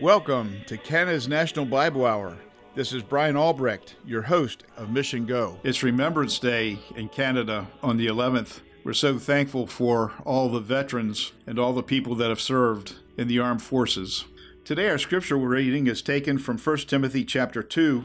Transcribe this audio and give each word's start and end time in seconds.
Welcome 0.00 0.60
to 0.68 0.76
Canada's 0.76 1.26
National 1.26 1.64
Bible 1.64 2.06
Hour. 2.06 2.36
This 2.76 2.92
is 2.92 3.02
Brian 3.02 3.36
Albrecht, 3.36 3.96
your 4.06 4.22
host 4.22 4.62
of 4.76 4.90
Mission 4.90 5.26
Go. 5.26 5.58
It's 5.64 5.82
Remembrance 5.82 6.38
Day 6.38 6.78
in 6.94 7.08
Canada 7.08 7.66
on 7.82 7.96
the 7.96 8.06
11th. 8.06 8.60
We're 8.84 8.92
so 8.92 9.18
thankful 9.18 9.66
for 9.66 10.12
all 10.24 10.50
the 10.50 10.60
veterans 10.60 11.32
and 11.48 11.58
all 11.58 11.72
the 11.72 11.82
people 11.82 12.14
that 12.14 12.28
have 12.28 12.40
served 12.40 12.94
in 13.16 13.26
the 13.26 13.40
armed 13.40 13.60
forces. 13.60 14.26
Today 14.64 14.88
our 14.88 14.98
scripture 14.98 15.36
reading 15.36 15.88
is 15.88 16.00
taken 16.00 16.38
from 16.38 16.58
1 16.58 16.76
Timothy 16.86 17.24
chapter 17.24 17.64
2, 17.64 18.04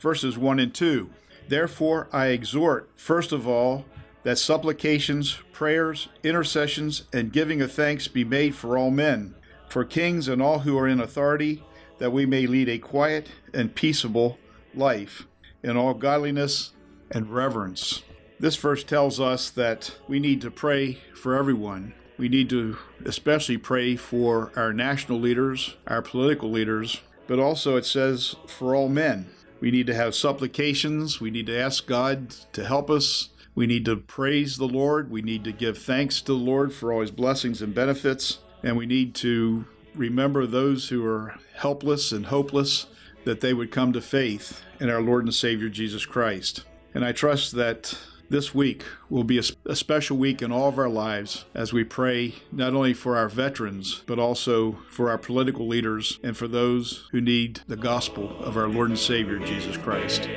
verses 0.00 0.36
1 0.36 0.58
and 0.58 0.74
2. 0.74 1.10
Therefore 1.46 2.08
I 2.12 2.26
exhort, 2.26 2.90
first 2.96 3.30
of 3.30 3.46
all, 3.46 3.84
that 4.24 4.38
supplications, 4.38 5.38
prayers, 5.52 6.08
intercessions, 6.24 7.04
and 7.12 7.32
giving 7.32 7.62
of 7.62 7.70
thanks 7.70 8.08
be 8.08 8.24
made 8.24 8.56
for 8.56 8.76
all 8.76 8.90
men 8.90 9.36
for 9.70 9.84
kings 9.84 10.28
and 10.28 10.42
all 10.42 10.60
who 10.60 10.76
are 10.76 10.88
in 10.88 11.00
authority, 11.00 11.62
that 11.98 12.12
we 12.12 12.26
may 12.26 12.46
lead 12.46 12.68
a 12.68 12.78
quiet 12.78 13.28
and 13.54 13.74
peaceable 13.74 14.38
life 14.74 15.26
in 15.62 15.76
all 15.76 15.94
godliness 15.94 16.72
and 17.10 17.30
reverence. 17.30 18.02
This 18.38 18.56
verse 18.56 18.82
tells 18.82 19.20
us 19.20 19.50
that 19.50 19.96
we 20.08 20.18
need 20.18 20.40
to 20.40 20.50
pray 20.50 20.94
for 21.14 21.34
everyone. 21.34 21.94
We 22.18 22.28
need 22.28 22.50
to 22.50 22.78
especially 23.04 23.58
pray 23.58 23.96
for 23.96 24.52
our 24.56 24.72
national 24.72 25.20
leaders, 25.20 25.76
our 25.86 26.02
political 26.02 26.50
leaders, 26.50 27.00
but 27.26 27.38
also 27.38 27.76
it 27.76 27.86
says 27.86 28.36
for 28.46 28.74
all 28.74 28.88
men. 28.88 29.30
We 29.60 29.70
need 29.70 29.86
to 29.86 29.94
have 29.94 30.14
supplications. 30.14 31.20
We 31.20 31.30
need 31.30 31.46
to 31.46 31.58
ask 31.58 31.86
God 31.86 32.30
to 32.52 32.64
help 32.64 32.90
us. 32.90 33.28
We 33.54 33.66
need 33.66 33.84
to 33.84 33.96
praise 33.96 34.56
the 34.56 34.68
Lord. 34.68 35.10
We 35.10 35.22
need 35.22 35.44
to 35.44 35.52
give 35.52 35.76
thanks 35.78 36.22
to 36.22 36.32
the 36.32 36.38
Lord 36.38 36.72
for 36.72 36.92
all 36.92 37.02
his 37.02 37.10
blessings 37.10 37.60
and 37.60 37.74
benefits. 37.74 38.38
And 38.62 38.76
we 38.76 38.86
need 38.86 39.14
to 39.16 39.64
remember 39.94 40.46
those 40.46 40.88
who 40.88 41.04
are 41.06 41.36
helpless 41.56 42.12
and 42.12 42.26
hopeless 42.26 42.86
that 43.24 43.40
they 43.40 43.52
would 43.52 43.70
come 43.70 43.92
to 43.92 44.00
faith 44.00 44.62
in 44.78 44.88
our 44.88 45.02
Lord 45.02 45.24
and 45.24 45.34
Savior 45.34 45.68
Jesus 45.68 46.06
Christ. 46.06 46.64
And 46.94 47.04
I 47.04 47.12
trust 47.12 47.52
that 47.52 47.98
this 48.30 48.54
week 48.54 48.84
will 49.08 49.24
be 49.24 49.38
a, 49.38 49.74
special 49.74 50.16
week 50.16 50.40
in 50.40 50.52
all 50.52 50.68
of 50.68 50.78
our 50.78 50.88
lives 50.88 51.44
as 51.52 51.72
we 51.72 51.82
pray 51.82 52.36
not 52.52 52.72
only 52.72 52.94
for 52.94 53.16
our 53.16 53.28
veterans, 53.28 54.02
but 54.06 54.20
also 54.20 54.78
for 54.88 55.10
our 55.10 55.18
political 55.18 55.66
leaders 55.66 56.20
and 56.22 56.36
for 56.36 56.46
those 56.46 57.08
who 57.10 57.20
need 57.20 57.60
the 57.66 57.76
gospel 57.76 58.38
of 58.38 58.56
our 58.56 58.68
Lord 58.68 58.90
and 58.90 58.98
Savior 58.98 59.40
Jesus 59.40 59.76
Christ. 59.76 60.28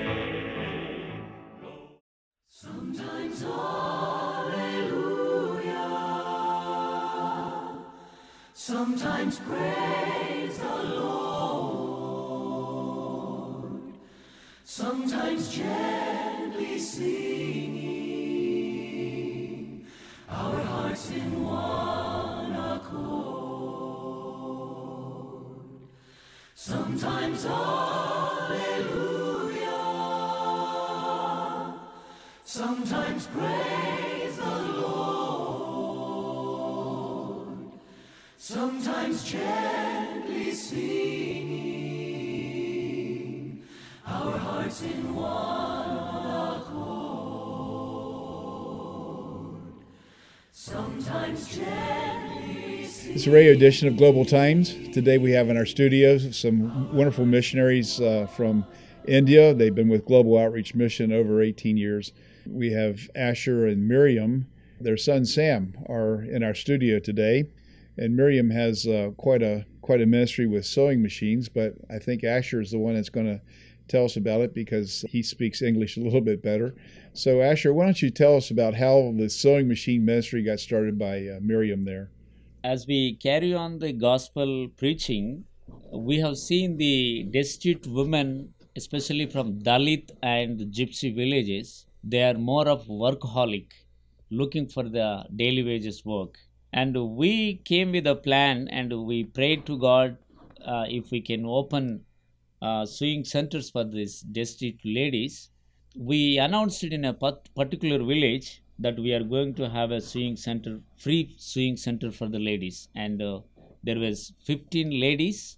Sometimes 8.65 9.39
praise 9.39 10.57
the 10.57 10.83
Lord. 10.95 11.83
Sometimes 14.63 15.49
gently 15.49 16.79
singing 16.79 17.83
our 20.29 20.61
hearts 20.61 21.11
in 21.11 21.43
one 21.43 22.55
accord. 22.77 23.43
Sometimes 26.55 27.43
hallelujah. 27.43 28.13
Sometimes 32.45 33.27
praise 33.27 33.52
sometimes 39.03 39.23
gently 39.25 40.51
singing, 40.53 41.67
our 44.07 44.37
hearts 44.37 44.81
in 44.83 45.13
one 45.13 46.61
accord. 46.61 46.93
Sometimes 50.53 51.53
gently 51.53 52.85
singing. 52.85 53.15
It's 53.15 53.27
a 53.27 53.31
radio 53.31 53.51
edition 53.51 53.89
of 53.89 53.97
Global 53.97 54.23
Times. 54.23 54.73
Today 54.93 55.17
we 55.17 55.31
have 55.31 55.49
in 55.49 55.57
our 55.57 55.65
studios 55.65 56.37
some 56.37 56.95
wonderful 56.95 57.25
missionaries 57.25 57.99
uh, 57.99 58.27
from 58.27 58.65
India. 59.05 59.53
They've 59.53 59.75
been 59.75 59.89
with 59.89 60.05
Global 60.05 60.37
Outreach 60.37 60.75
Mission 60.75 61.11
over 61.11 61.41
18 61.41 61.75
years. 61.75 62.13
We 62.47 62.71
have 62.71 63.09
Ashir 63.15 63.67
and 63.67 63.85
Miriam. 63.85 64.47
Their 64.79 64.95
son 64.95 65.25
Sam 65.25 65.73
are 65.89 66.21
in 66.21 66.41
our 66.41 66.53
studio 66.53 66.99
today 66.99 67.47
and 67.97 68.15
Miriam 68.15 68.49
has 68.49 68.87
uh, 68.87 69.11
quite 69.17 69.43
a 69.43 69.65
quite 69.81 70.01
a 70.01 70.05
ministry 70.05 70.47
with 70.47 70.65
sewing 70.65 71.01
machines. 71.01 71.49
But 71.49 71.73
I 71.89 71.99
think 71.99 72.23
Ashir 72.23 72.61
is 72.61 72.71
the 72.71 72.79
one 72.79 72.95
that's 72.95 73.09
going 73.09 73.27
to 73.27 73.41
tell 73.87 74.05
us 74.05 74.15
about 74.15 74.41
it 74.41 74.53
because 74.53 75.05
he 75.09 75.21
speaks 75.21 75.61
English 75.61 75.97
a 75.97 76.01
little 76.01 76.21
bit 76.21 76.41
better. 76.41 76.75
So 77.13 77.41
Ashir, 77.41 77.73
why 77.73 77.85
don't 77.85 78.01
you 78.01 78.09
tell 78.09 78.37
us 78.37 78.49
about 78.49 78.75
how 78.75 79.13
the 79.15 79.29
sewing 79.29 79.67
machine 79.67 80.05
ministry 80.05 80.43
got 80.43 80.59
started 80.59 80.97
by 80.97 81.27
uh, 81.27 81.39
Miriam 81.41 81.85
there? 81.85 82.09
As 82.63 82.87
we 82.87 83.15
carry 83.15 83.53
on 83.53 83.79
the 83.79 83.91
gospel 83.91 84.69
preaching, 84.77 85.43
we 85.91 86.19
have 86.19 86.37
seen 86.37 86.77
the 86.77 87.27
destitute 87.29 87.85
women, 87.85 88.53
especially 88.75 89.25
from 89.25 89.59
Dalit 89.59 90.11
and 90.23 90.59
Gypsy 90.71 91.13
villages. 91.13 91.85
They 92.03 92.23
are 92.23 92.35
more 92.35 92.67
of 92.69 92.87
workaholic, 92.87 93.67
looking 94.31 94.67
for 94.67 94.83
the 94.83 95.25
daily 95.35 95.61
wages 95.61 96.05
work 96.05 96.37
and 96.73 96.95
we 97.15 97.57
came 97.71 97.91
with 97.91 98.07
a 98.07 98.15
plan 98.15 98.67
and 98.69 98.91
we 99.05 99.23
prayed 99.23 99.65
to 99.65 99.77
god 99.77 100.17
uh, 100.65 100.85
if 100.89 101.11
we 101.11 101.21
can 101.21 101.45
open 101.45 102.03
uh, 102.61 102.85
sewing 102.85 103.23
centers 103.23 103.69
for 103.69 103.83
these 103.83 104.21
destitute 104.21 104.79
ladies. 104.83 105.49
We 105.95 106.37
announced 106.37 106.83
it 106.83 106.93
in 106.93 107.05
a 107.05 107.13
particular 107.13 107.99
village 108.03 108.63
that 108.79 108.97
we 108.97 109.13
are 109.13 109.23
going 109.23 109.53
to 109.55 109.69
have 109.69 109.91
a 109.91 110.01
sewing 110.01 110.35
center 110.35 110.79
free 110.97 111.35
sewing 111.37 111.77
center 111.77 112.11
for 112.11 112.27
the 112.27 112.39
ladies. 112.39 112.87
And 112.95 113.21
uh, 113.21 113.41
there 113.83 113.99
was 113.99 114.33
15 114.45 114.99
ladies 114.99 115.57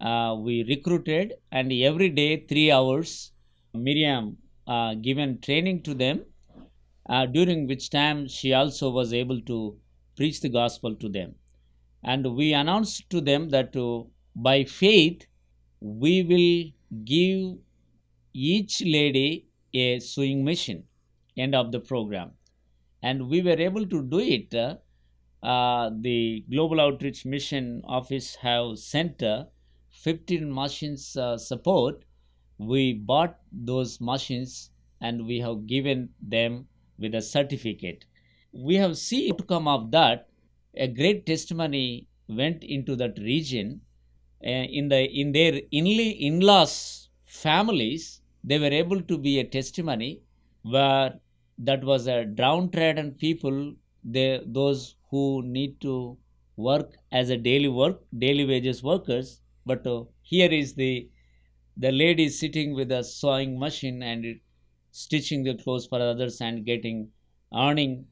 uh, 0.00 0.36
we 0.38 0.62
recruited 0.62 1.34
and 1.50 1.72
every 1.72 2.08
day 2.08 2.36
3 2.48 2.70
hours 2.70 3.32
miriam 3.74 4.36
uh, 4.66 4.94
given 4.94 5.40
training 5.40 5.82
to 5.82 5.94
them 5.94 6.24
uh, 7.08 7.26
during 7.26 7.66
which 7.66 7.90
time 7.90 8.28
she 8.28 8.52
also 8.54 8.90
was 8.90 9.12
able 9.12 9.40
to 9.42 9.76
preach 10.18 10.40
the 10.42 10.50
gospel 10.50 10.94
to 10.96 11.08
them. 11.08 11.36
And 12.02 12.36
we 12.36 12.52
announced 12.52 13.08
to 13.10 13.20
them 13.22 13.48
that 13.50 13.76
uh, 13.76 14.04
by 14.36 14.64
faith 14.64 15.26
we 15.80 16.22
will 16.22 17.04
give 17.04 17.58
each 18.34 18.82
lady 18.82 19.48
a 19.74 20.00
sewing 20.00 20.44
machine. 20.44 20.84
End 21.36 21.54
of 21.54 21.72
the 21.72 21.80
program. 21.80 22.32
And 23.02 23.28
we 23.28 23.42
were 23.42 23.60
able 23.68 23.86
to 23.86 24.02
do 24.02 24.18
it 24.20 24.54
uh, 24.54 24.78
uh, 25.42 25.90
the 26.00 26.44
global 26.50 26.80
outreach 26.80 27.24
mission 27.24 27.82
office 27.84 28.34
have 28.36 28.78
sent 28.78 29.22
uh, 29.22 29.46
15 29.90 30.52
machines 30.52 31.16
uh, 31.16 31.38
support. 31.38 32.04
We 32.58 32.94
bought 32.94 33.38
those 33.52 34.00
machines 34.00 34.70
and 35.00 35.26
we 35.26 35.38
have 35.40 35.66
given 35.66 36.14
them 36.20 36.68
with 36.98 37.14
a 37.14 37.22
certificate 37.22 38.04
we 38.52 38.74
have 38.76 38.96
seen 38.98 39.32
outcome 39.32 39.68
of 39.68 39.90
that. 39.90 40.28
A 40.74 40.88
great 40.88 41.26
testimony 41.26 42.06
went 42.28 42.62
into 42.64 42.96
that 42.96 43.18
region. 43.18 43.80
Uh, 44.44 44.66
in 44.78 44.88
the 44.88 45.02
in 45.20 45.32
their 45.32 45.60
in-laws 45.72 47.08
families 47.24 48.20
they 48.44 48.56
were 48.60 48.74
able 48.82 49.00
to 49.02 49.18
be 49.18 49.40
a 49.40 49.44
testimony 49.44 50.22
where 50.62 51.18
that 51.58 51.82
was 51.82 52.06
a 52.06 52.24
downtrodden 52.24 53.10
people 53.12 53.74
they 54.04 54.40
those 54.46 54.94
who 55.10 55.42
need 55.42 55.80
to 55.80 56.16
work 56.56 56.96
as 57.10 57.30
a 57.30 57.36
daily 57.36 57.66
work 57.68 58.00
daily 58.16 58.44
wages 58.44 58.82
workers. 58.82 59.40
But 59.66 59.84
uh, 59.86 60.04
here 60.22 60.50
is 60.52 60.74
the 60.74 61.10
the 61.76 61.90
lady 61.90 62.28
sitting 62.28 62.74
with 62.74 62.92
a 62.92 63.02
sewing 63.02 63.58
machine 63.58 64.02
and 64.02 64.40
stitching 64.92 65.42
the 65.42 65.56
clothes 65.56 65.86
for 65.86 66.00
others 66.00 66.40
and 66.40 66.64
getting 66.64 67.10
earning 67.52 68.06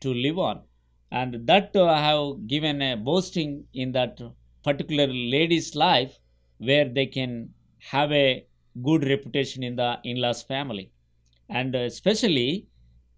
to 0.00 0.14
live 0.14 0.38
on. 0.38 0.62
And 1.10 1.46
that 1.46 1.70
uh, 1.76 1.84
I 1.86 2.00
have 2.08 2.46
given 2.46 2.82
a 2.82 2.96
boasting 2.96 3.64
in 3.72 3.92
that 3.92 4.20
particular 4.62 5.06
lady's 5.06 5.74
life 5.74 6.18
where 6.58 6.88
they 6.88 7.06
can 7.06 7.50
have 7.92 8.10
a 8.12 8.46
good 8.82 9.04
reputation 9.04 9.62
in 9.62 9.76
the 9.76 9.98
in-laws 10.04 10.42
family. 10.42 10.90
And 11.48 11.74
especially 11.74 12.66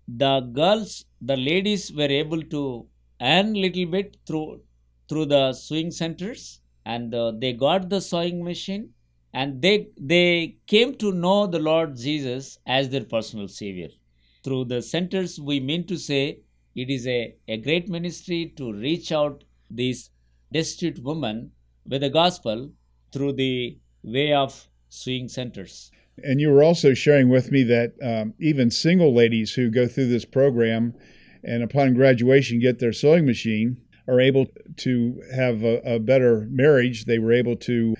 the 0.08 0.40
girls, 0.40 1.04
the 1.20 1.36
ladies 1.36 1.92
were 1.92 2.12
able 2.22 2.42
to 2.42 2.86
earn 3.20 3.54
little 3.54 3.86
bit 3.86 4.16
through 4.26 4.60
through 5.08 5.26
the 5.26 5.52
sewing 5.52 5.90
centers 5.90 6.60
and 6.84 7.14
uh, 7.14 7.32
they 7.38 7.52
got 7.52 7.88
the 7.88 8.00
sewing 8.00 8.44
machine 8.44 8.90
and 9.32 9.62
they 9.62 9.88
they 10.12 10.56
came 10.66 10.94
to 11.02 11.12
know 11.12 11.46
the 11.46 11.58
lord 11.58 11.96
jesus 11.96 12.58
as 12.66 12.88
their 12.88 13.04
personal 13.14 13.48
savior 13.48 13.88
through 14.46 14.64
the 14.66 14.80
centers, 14.80 15.40
we 15.40 15.58
mean 15.58 15.84
to 15.84 15.96
say 15.96 16.38
it 16.76 16.88
is 16.88 17.04
a, 17.08 17.34
a 17.48 17.56
great 17.56 17.88
ministry 17.88 18.54
to 18.56 18.72
reach 18.72 19.10
out 19.10 19.42
these 19.68 20.10
destitute 20.52 21.02
women 21.02 21.50
with 21.84 22.02
the 22.02 22.10
gospel 22.10 22.70
through 23.12 23.32
the 23.32 23.76
way 24.04 24.32
of 24.32 24.68
sewing 24.88 25.28
centers. 25.28 25.90
And 26.22 26.40
you 26.40 26.50
were 26.50 26.62
also 26.62 26.94
sharing 26.94 27.28
with 27.28 27.50
me 27.50 27.64
that 27.64 27.94
um, 28.00 28.34
even 28.38 28.70
single 28.70 29.12
ladies 29.12 29.52
who 29.54 29.68
go 29.68 29.88
through 29.88 30.10
this 30.10 30.24
program 30.24 30.94
and 31.42 31.64
upon 31.64 31.94
graduation 31.94 32.60
get 32.60 32.78
their 32.78 32.92
sewing 32.92 33.26
machine 33.26 33.78
are 34.06 34.20
able 34.20 34.46
to 34.76 35.20
have 35.34 35.64
a, 35.64 35.96
a 35.96 35.98
better 35.98 36.46
marriage. 36.50 37.06
They 37.06 37.18
were 37.18 37.32
able 37.32 37.56
to 37.56 37.96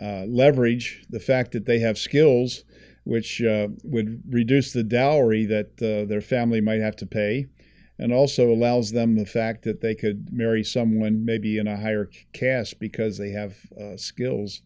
uh, 0.00 0.24
leverage 0.26 1.04
the 1.10 1.20
fact 1.20 1.52
that 1.52 1.66
they 1.66 1.80
have 1.80 1.98
skills 1.98 2.64
which 3.04 3.42
uh, 3.42 3.68
would 3.82 4.22
reduce 4.28 4.72
the 4.72 4.84
dowry 4.84 5.46
that 5.46 5.82
uh, 5.82 6.08
their 6.08 6.20
family 6.20 6.60
might 6.60 6.80
have 6.80 6.96
to 6.96 7.06
pay 7.06 7.46
and 8.00 8.14
also 8.14 8.50
allows 8.50 8.92
them 8.92 9.14
the 9.14 9.26
fact 9.26 9.62
that 9.62 9.82
they 9.82 9.94
could 9.94 10.32
marry 10.32 10.64
someone 10.64 11.22
maybe 11.22 11.58
in 11.58 11.66
a 11.66 11.76
higher 11.76 12.08
caste 12.32 12.80
because 12.80 13.18
they 13.18 13.28
have 13.30 13.56
uh, 13.78 13.94
skills. 13.96 14.62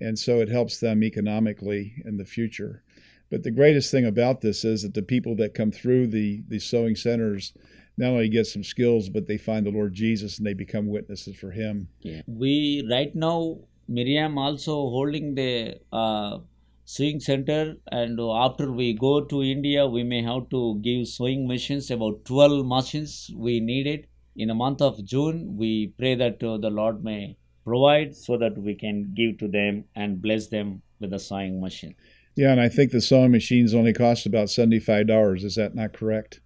And 0.00 0.18
so 0.18 0.40
it 0.40 0.48
helps 0.48 0.80
them 0.80 1.04
economically 1.04 2.02
in 2.04 2.16
the 2.16 2.24
future. 2.24 2.82
But 3.30 3.44
the 3.44 3.52
greatest 3.52 3.92
thing 3.92 4.04
about 4.04 4.40
this 4.40 4.64
is 4.64 4.82
that 4.82 4.94
the 4.94 5.02
people 5.02 5.36
that 5.36 5.54
come 5.54 5.70
through 5.70 6.08
the, 6.08 6.42
the 6.48 6.58
sewing 6.58 6.96
centers 6.96 7.54
not 7.96 8.08
only 8.08 8.28
get 8.28 8.48
some 8.48 8.64
skills, 8.64 9.08
but 9.08 9.28
they 9.28 9.38
find 9.38 9.64
the 9.64 9.70
Lord 9.70 9.94
Jesus 9.94 10.38
and 10.38 10.46
they 10.46 10.54
become 10.54 10.88
witnesses 10.88 11.36
for 11.36 11.52
Him. 11.52 11.88
Yeah. 12.00 12.22
We 12.26 12.84
right 12.90 13.14
now, 13.14 13.58
Miriam 13.86 14.36
also 14.36 14.72
holding 14.72 15.36
the 15.36 15.78
uh, 15.92 16.38
sewing 16.84 17.18
center 17.18 17.76
and 17.90 18.18
after 18.20 18.70
we 18.70 18.92
go 18.92 19.24
to 19.24 19.42
india 19.42 19.86
we 19.86 20.02
may 20.02 20.22
have 20.22 20.48
to 20.50 20.78
give 20.82 21.06
sewing 21.08 21.46
machines 21.48 21.90
about 21.90 22.24
12 22.24 22.66
machines 22.66 23.30
we 23.36 23.60
needed. 23.60 24.06
In 24.36 24.48
the 24.48 24.54
month 24.54 24.82
of 24.82 25.04
june 25.04 25.56
we 25.56 25.94
pray 25.98 26.14
that 26.14 26.42
uh, 26.42 26.56
the 26.58 26.70
lord 26.70 27.04
may 27.04 27.36
provide 27.64 28.14
so 28.14 28.36
that 28.36 28.58
we 28.58 28.74
can 28.74 29.14
give 29.16 29.38
to 29.38 29.48
them 29.48 29.84
and 29.94 30.20
bless 30.20 30.48
them 30.48 30.82
with 31.00 31.10
the 31.10 31.18
sewing 31.18 31.60
machine. 31.60 31.94
Yeah 32.36 32.52
and 32.52 32.60
i 32.60 32.68
think 32.68 32.90
the 32.90 33.00
sewing 33.00 33.30
machines 33.30 33.74
only 33.74 33.92
cost 33.92 34.26
about 34.26 34.48
$75 34.48 35.44
is 35.44 35.54
that 35.54 35.74
not 35.74 35.92
correct? 35.92 36.40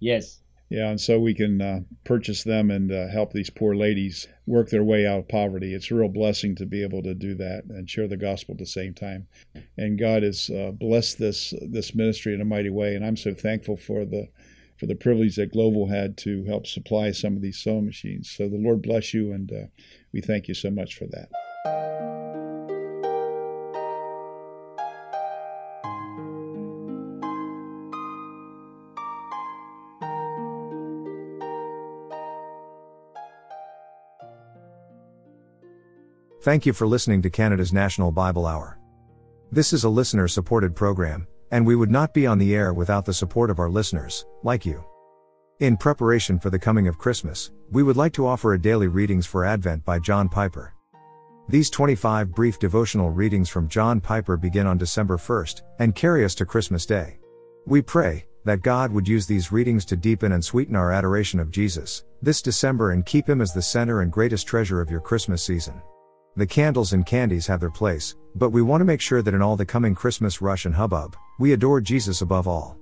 Yes 0.00 0.40
yeah, 0.74 0.88
and 0.88 1.00
so 1.00 1.20
we 1.20 1.34
can 1.34 1.62
uh, 1.62 1.80
purchase 2.02 2.42
them 2.42 2.68
and 2.68 2.90
uh, 2.90 3.06
help 3.06 3.32
these 3.32 3.48
poor 3.48 3.76
ladies 3.76 4.26
work 4.44 4.70
their 4.70 4.82
way 4.82 5.06
out 5.06 5.20
of 5.20 5.28
poverty. 5.28 5.72
It's 5.72 5.88
a 5.88 5.94
real 5.94 6.08
blessing 6.08 6.56
to 6.56 6.66
be 6.66 6.82
able 6.82 7.00
to 7.04 7.14
do 7.14 7.36
that 7.36 7.62
and 7.68 7.88
share 7.88 8.08
the 8.08 8.16
gospel 8.16 8.54
at 8.54 8.58
the 8.58 8.66
same 8.66 8.92
time. 8.92 9.28
And 9.78 9.96
God 9.96 10.24
has 10.24 10.50
uh, 10.50 10.72
blessed 10.72 11.20
this 11.20 11.54
this 11.62 11.94
ministry 11.94 12.34
in 12.34 12.40
a 12.40 12.44
mighty 12.44 12.70
way, 12.70 12.96
and 12.96 13.06
I'm 13.06 13.16
so 13.16 13.34
thankful 13.34 13.76
for 13.76 14.04
the 14.04 14.30
for 14.76 14.86
the 14.86 14.96
privilege 14.96 15.36
that 15.36 15.52
Global 15.52 15.86
had 15.86 16.16
to 16.18 16.44
help 16.46 16.66
supply 16.66 17.12
some 17.12 17.36
of 17.36 17.42
these 17.42 17.58
sewing 17.58 17.86
machines. 17.86 18.28
So 18.28 18.48
the 18.48 18.58
Lord 18.58 18.82
bless 18.82 19.14
you, 19.14 19.32
and 19.32 19.52
uh, 19.52 19.66
we 20.12 20.22
thank 20.22 20.48
you 20.48 20.54
so 20.54 20.70
much 20.70 20.98
for 20.98 21.06
that. 21.06 22.13
Thank 36.44 36.66
you 36.66 36.74
for 36.74 36.86
listening 36.86 37.22
to 37.22 37.30
Canada's 37.30 37.72
National 37.72 38.12
Bible 38.12 38.44
Hour. 38.44 38.78
This 39.50 39.72
is 39.72 39.84
a 39.84 39.88
listener 39.88 40.28
supported 40.28 40.76
program, 40.76 41.26
and 41.50 41.64
we 41.64 41.74
would 41.74 41.90
not 41.90 42.12
be 42.12 42.26
on 42.26 42.36
the 42.36 42.54
air 42.54 42.74
without 42.74 43.06
the 43.06 43.14
support 43.14 43.48
of 43.48 43.58
our 43.58 43.70
listeners, 43.70 44.26
like 44.42 44.66
you. 44.66 44.84
In 45.60 45.78
preparation 45.78 46.38
for 46.38 46.50
the 46.50 46.58
coming 46.58 46.86
of 46.86 46.98
Christmas, 46.98 47.50
we 47.70 47.82
would 47.82 47.96
like 47.96 48.12
to 48.12 48.26
offer 48.26 48.52
a 48.52 48.60
daily 48.60 48.88
readings 48.88 49.24
for 49.24 49.42
Advent 49.42 49.86
by 49.86 49.98
John 49.98 50.28
Piper. 50.28 50.74
These 51.48 51.70
25 51.70 52.34
brief 52.34 52.58
devotional 52.58 53.08
readings 53.08 53.48
from 53.48 53.66
John 53.66 53.98
Piper 53.98 54.36
begin 54.36 54.66
on 54.66 54.76
December 54.76 55.16
1st 55.16 55.62
and 55.78 55.94
carry 55.94 56.26
us 56.26 56.34
to 56.34 56.44
Christmas 56.44 56.84
Day. 56.84 57.20
We 57.64 57.80
pray 57.80 58.26
that 58.44 58.60
God 58.60 58.92
would 58.92 59.08
use 59.08 59.26
these 59.26 59.50
readings 59.50 59.86
to 59.86 59.96
deepen 59.96 60.32
and 60.32 60.44
sweeten 60.44 60.76
our 60.76 60.92
adoration 60.92 61.40
of 61.40 61.50
Jesus 61.50 62.04
this 62.20 62.42
December 62.42 62.90
and 62.90 63.06
keep 63.06 63.26
him 63.26 63.40
as 63.40 63.54
the 63.54 63.62
center 63.62 64.02
and 64.02 64.12
greatest 64.12 64.46
treasure 64.46 64.82
of 64.82 64.90
your 64.90 65.00
Christmas 65.00 65.42
season. 65.42 65.80
The 66.36 66.46
candles 66.46 66.92
and 66.92 67.06
candies 67.06 67.46
have 67.46 67.60
their 67.60 67.70
place, 67.70 68.16
but 68.34 68.50
we 68.50 68.60
want 68.60 68.80
to 68.80 68.84
make 68.84 69.00
sure 69.00 69.22
that 69.22 69.34
in 69.34 69.40
all 69.40 69.56
the 69.56 69.64
coming 69.64 69.94
Christmas 69.94 70.42
rush 70.42 70.66
and 70.66 70.74
hubbub, 70.74 71.16
we 71.38 71.52
adore 71.52 71.80
Jesus 71.80 72.22
above 72.22 72.48
all. 72.48 72.76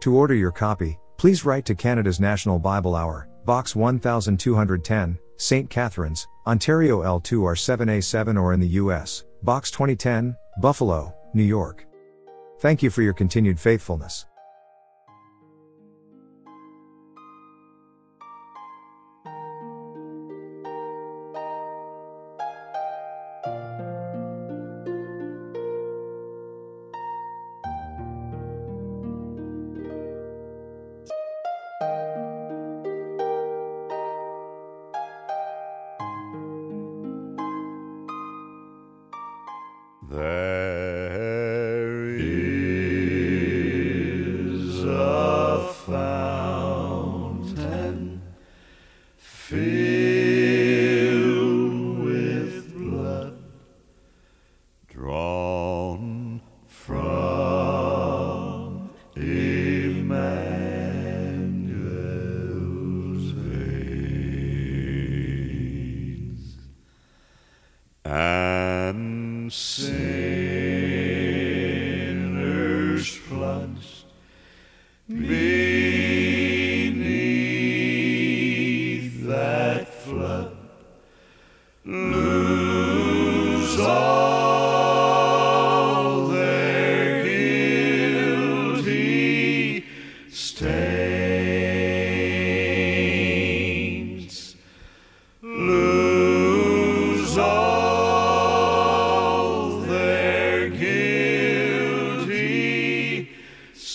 To 0.00 0.16
order 0.16 0.34
your 0.34 0.50
copy, 0.50 0.98
please 1.16 1.44
write 1.44 1.64
to 1.66 1.76
Canada's 1.76 2.18
National 2.18 2.58
Bible 2.58 2.96
Hour, 2.96 3.28
Box 3.44 3.76
1210, 3.76 5.16
St. 5.36 5.70
Catharines, 5.70 6.26
Ontario 6.44 7.02
L2R7A7 7.02 8.40
or 8.40 8.52
in 8.52 8.58
the 8.58 8.68
US, 8.68 9.22
Box 9.44 9.70
2010, 9.70 10.34
Buffalo, 10.60 11.14
New 11.34 11.44
York. 11.44 11.86
Thank 12.58 12.82
you 12.82 12.90
for 12.90 13.02
your 13.02 13.14
continued 13.14 13.60
faithfulness. 13.60 14.26
Filled 49.52 49.81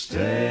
stains 0.09 0.46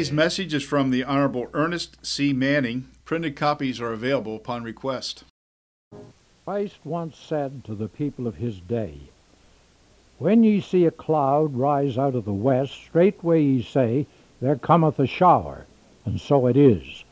Today's 0.00 0.12
message 0.12 0.54
is 0.54 0.62
from 0.62 0.88
the 0.88 1.04
Honorable 1.04 1.48
Ernest 1.52 1.98
C. 2.06 2.32
Manning. 2.32 2.88
Printed 3.04 3.36
copies 3.36 3.82
are 3.82 3.92
available 3.92 4.34
upon 4.34 4.64
request. 4.64 5.24
Christ 6.46 6.78
once 6.84 7.18
said 7.18 7.64
to 7.64 7.74
the 7.74 7.86
people 7.86 8.26
of 8.26 8.36
his 8.36 8.60
day, 8.60 9.10
When 10.16 10.42
ye 10.42 10.62
see 10.62 10.86
a 10.86 10.90
cloud 10.90 11.54
rise 11.54 11.98
out 11.98 12.14
of 12.14 12.24
the 12.24 12.32
west, 12.32 12.72
straightway 12.72 13.42
ye 13.42 13.62
say, 13.62 14.06
There 14.40 14.56
cometh 14.56 14.98
a 14.98 15.06
shower, 15.06 15.66
and 16.06 16.18
so 16.18 16.46
it 16.46 16.56
is. 16.56 17.04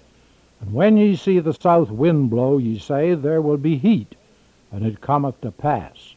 And 0.62 0.72
when 0.72 0.96
ye 0.96 1.14
see 1.14 1.40
the 1.40 1.52
south 1.52 1.90
wind 1.90 2.30
blow, 2.30 2.56
ye 2.56 2.78
say, 2.78 3.12
There 3.12 3.42
will 3.42 3.58
be 3.58 3.76
heat, 3.76 4.14
and 4.72 4.86
it 4.86 5.02
cometh 5.02 5.38
to 5.42 5.50
pass. 5.50 6.14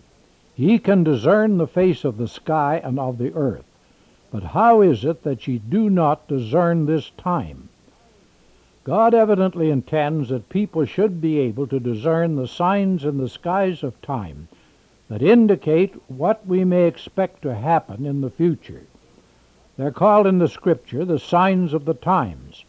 Ye 0.56 0.80
can 0.80 1.04
discern 1.04 1.58
the 1.58 1.68
face 1.68 2.06
of 2.06 2.16
the 2.16 2.30
sky 2.30 2.80
and 2.82 2.98
of 2.98 3.18
the 3.18 3.34
earth. 3.34 3.66
But 4.32 4.44
how 4.44 4.82
is 4.82 5.04
it 5.04 5.24
that 5.24 5.46
ye 5.46 5.58
do 5.58 5.90
not 5.90 6.28
discern 6.30 6.86
this 6.86 7.12
time? 7.18 7.68
God 8.86 9.14
evidently 9.14 9.70
intends 9.70 10.30
that 10.30 10.48
people 10.48 10.86
should 10.86 11.20
be 11.20 11.38
able 11.40 11.68
to 11.68 11.80
discern 11.80 12.36
the 12.36 12.48
signs 12.48 13.04
in 13.04 13.18
the 13.18 13.28
skies 13.28 13.84
of 13.84 14.02
time 14.02 14.48
that 15.10 15.22
indicate 15.22 15.94
what 16.08 16.48
we 16.48 16.64
may 16.64 16.88
expect 16.88 17.42
to 17.42 17.54
happen 17.54 18.06
in 18.06 18.22
the 18.22 18.30
future. 18.30 18.84
They're 19.76 19.92
called 19.92 20.26
in 20.26 20.38
the 20.40 20.48
Scripture 20.48 21.04
the 21.04 21.20
signs 21.20 21.74
of 21.74 21.84
the 21.84 21.94
times. 21.94 22.64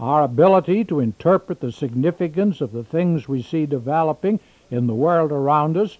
Our 0.00 0.24
ability 0.24 0.84
to 0.86 0.98
interpret 0.98 1.60
the 1.60 1.70
significance 1.70 2.60
of 2.60 2.72
the 2.72 2.82
things 2.82 3.28
we 3.28 3.42
see 3.42 3.64
developing 3.64 4.40
in 4.70 4.88
the 4.88 4.94
world 4.94 5.30
around 5.30 5.76
us 5.76 5.98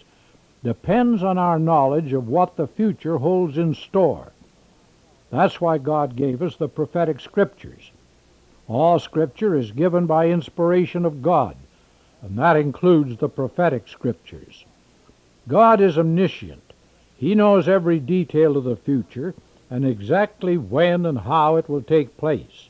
depends 0.65 1.23
on 1.23 1.39
our 1.39 1.61
knowledge 1.61 2.13
of 2.13 2.27
what 2.27 2.57
the 2.57 2.67
future 2.67 3.19
holds 3.19 3.57
in 3.57 3.75
store. 3.75 4.33
That's 5.31 5.61
why 5.61 5.79
God 5.79 6.17
gave 6.17 6.43
us 6.43 6.57
the 6.57 6.69
prophetic 6.69 7.21
scriptures. 7.21 7.93
All 8.69 8.99
scripture 8.99 9.55
is 9.55 9.73
given 9.73 10.07
by 10.07 10.29
inspiration 10.29 11.05
of 11.05 11.23
God, 11.23 11.57
and 12.23 12.37
that 12.39 12.57
includes 12.57 13.17
the 13.17 13.29
prophetic 13.29 13.89
scriptures. 13.89 14.65
God 15.49 15.81
is 15.81 15.97
omniscient. 15.97 16.63
He 17.17 17.35
knows 17.35 17.69
every 17.69 17.99
detail 17.99 18.57
of 18.57 18.65
the 18.65 18.77
future 18.77 19.35
and 19.71 19.85
exactly 19.85 20.57
when 20.57 21.07
and 21.07 21.19
how 21.19 21.57
it 21.57 21.69
will 21.69 21.83
take 21.83 22.17
place. 22.17 22.69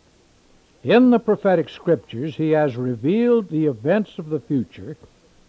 In 0.84 1.10
the 1.10 1.18
prophetic 1.18 1.68
scriptures, 1.68 2.36
He 2.36 2.50
has 2.50 2.76
revealed 2.76 3.48
the 3.48 3.66
events 3.66 4.18
of 4.18 4.28
the 4.28 4.40
future 4.40 4.96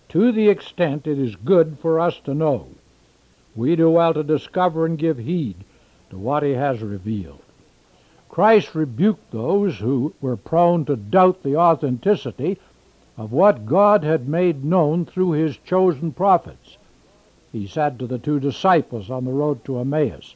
to 0.09 0.31
the 0.31 0.49
extent 0.49 1.07
it 1.07 1.19
is 1.19 1.35
good 1.35 1.77
for 1.81 1.99
us 1.99 2.19
to 2.25 2.33
know. 2.33 2.67
We 3.55 3.75
do 3.75 3.89
well 3.89 4.13
to 4.13 4.23
discover 4.23 4.85
and 4.85 4.97
give 4.97 5.17
heed 5.17 5.55
to 6.11 6.17
what 6.17 6.43
He 6.43 6.51
has 6.51 6.81
revealed. 6.81 7.41
Christ 8.29 8.75
rebuked 8.75 9.31
those 9.31 9.79
who 9.79 10.13
were 10.21 10.37
prone 10.37 10.85
to 10.85 10.95
doubt 10.95 11.43
the 11.43 11.57
authenticity 11.57 12.59
of 13.17 13.33
what 13.33 13.65
God 13.65 14.03
had 14.03 14.29
made 14.29 14.63
known 14.63 15.05
through 15.05 15.31
His 15.31 15.57
chosen 15.57 16.11
prophets. 16.13 16.77
He 17.51 17.67
said 17.67 17.99
to 17.99 18.07
the 18.07 18.19
two 18.19 18.39
disciples 18.39 19.09
on 19.09 19.25
the 19.25 19.33
road 19.33 19.65
to 19.65 19.79
Emmaus, 19.79 20.35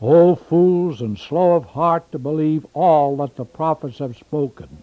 O 0.00 0.36
fools 0.36 1.00
and 1.00 1.18
slow 1.18 1.56
of 1.56 1.64
heart 1.64 2.12
to 2.12 2.18
believe 2.18 2.64
all 2.72 3.16
that 3.16 3.34
the 3.34 3.44
prophets 3.44 3.98
have 3.98 4.16
spoken. 4.16 4.82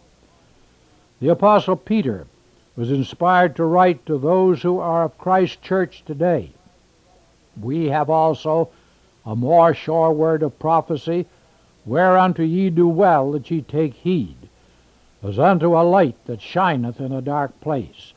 The 1.22 1.29
Apostle 1.29 1.77
Peter 1.77 2.27
was 2.75 2.91
inspired 2.91 3.55
to 3.55 3.63
write 3.63 4.05
to 4.05 4.17
those 4.17 4.62
who 4.62 4.79
are 4.79 5.05
of 5.05 5.17
Christ's 5.17 5.55
church 5.57 6.03
today. 6.05 6.51
We 7.62 7.86
have 7.86 8.10
also 8.10 8.69
a 9.25 9.36
more 9.36 9.74
sure 9.74 10.12
word 10.12 10.44
of 10.44 10.60
prophecy, 10.60 11.25
whereunto 11.86 12.44
ye 12.44 12.70
do 12.70 12.88
well 12.88 13.32
that 13.32 13.50
ye 13.50 13.62
take 13.62 13.94
heed, 13.94 14.36
as 15.24 15.39
unto 15.39 15.75
a 15.75 15.82
light 15.82 16.15
that 16.25 16.41
shineth 16.41 17.00
in 17.01 17.12
a 17.12 17.22
dark 17.22 17.60
place. 17.60 18.13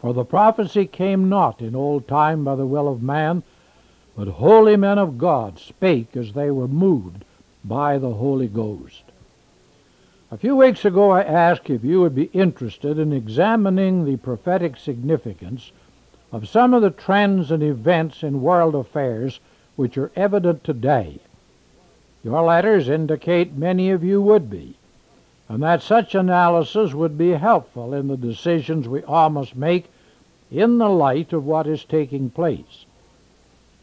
For 0.00 0.14
the 0.14 0.24
prophecy 0.24 0.86
came 0.86 1.28
not 1.28 1.60
in 1.60 1.76
old 1.76 2.08
time 2.08 2.42
by 2.42 2.54
the 2.54 2.66
will 2.66 2.88
of 2.88 3.02
man, 3.02 3.42
but 4.16 4.28
holy 4.28 4.76
men 4.76 4.98
of 4.98 5.18
God 5.18 5.58
spake 5.58 6.16
as 6.16 6.32
they 6.32 6.50
were 6.50 6.68
moved 6.68 7.24
by 7.64 7.98
the 7.98 8.14
Holy 8.14 8.48
Ghost. 8.48 9.02
A 10.30 10.36
few 10.38 10.56
weeks 10.56 10.84
ago 10.84 11.10
I 11.10 11.22
asked 11.22 11.68
if 11.68 11.84
you 11.84 12.00
would 12.00 12.14
be 12.14 12.30
interested 12.32 12.98
in 12.98 13.12
examining 13.12 14.04
the 14.04 14.16
prophetic 14.16 14.76
significance 14.76 15.72
of 16.32 16.48
some 16.48 16.72
of 16.72 16.82
the 16.82 16.90
trends 16.90 17.50
and 17.50 17.62
events 17.62 18.22
in 18.22 18.40
world 18.40 18.74
affairs 18.74 19.40
which 19.76 19.96
are 19.96 20.12
evident 20.16 20.64
today. 20.64 21.20
Your 22.22 22.42
letters 22.42 22.88
indicate 22.88 23.56
many 23.56 23.90
of 23.90 24.04
you 24.04 24.20
would 24.20 24.50
be, 24.50 24.76
and 25.48 25.62
that 25.62 25.82
such 25.82 26.14
analysis 26.14 26.92
would 26.92 27.16
be 27.16 27.30
helpful 27.30 27.94
in 27.94 28.08
the 28.08 28.16
decisions 28.16 28.86
we 28.86 29.02
all 29.04 29.30
must 29.30 29.56
make 29.56 29.86
in 30.50 30.78
the 30.78 30.88
light 30.88 31.32
of 31.32 31.46
what 31.46 31.66
is 31.66 31.84
taking 31.84 32.30
place. 32.30 32.84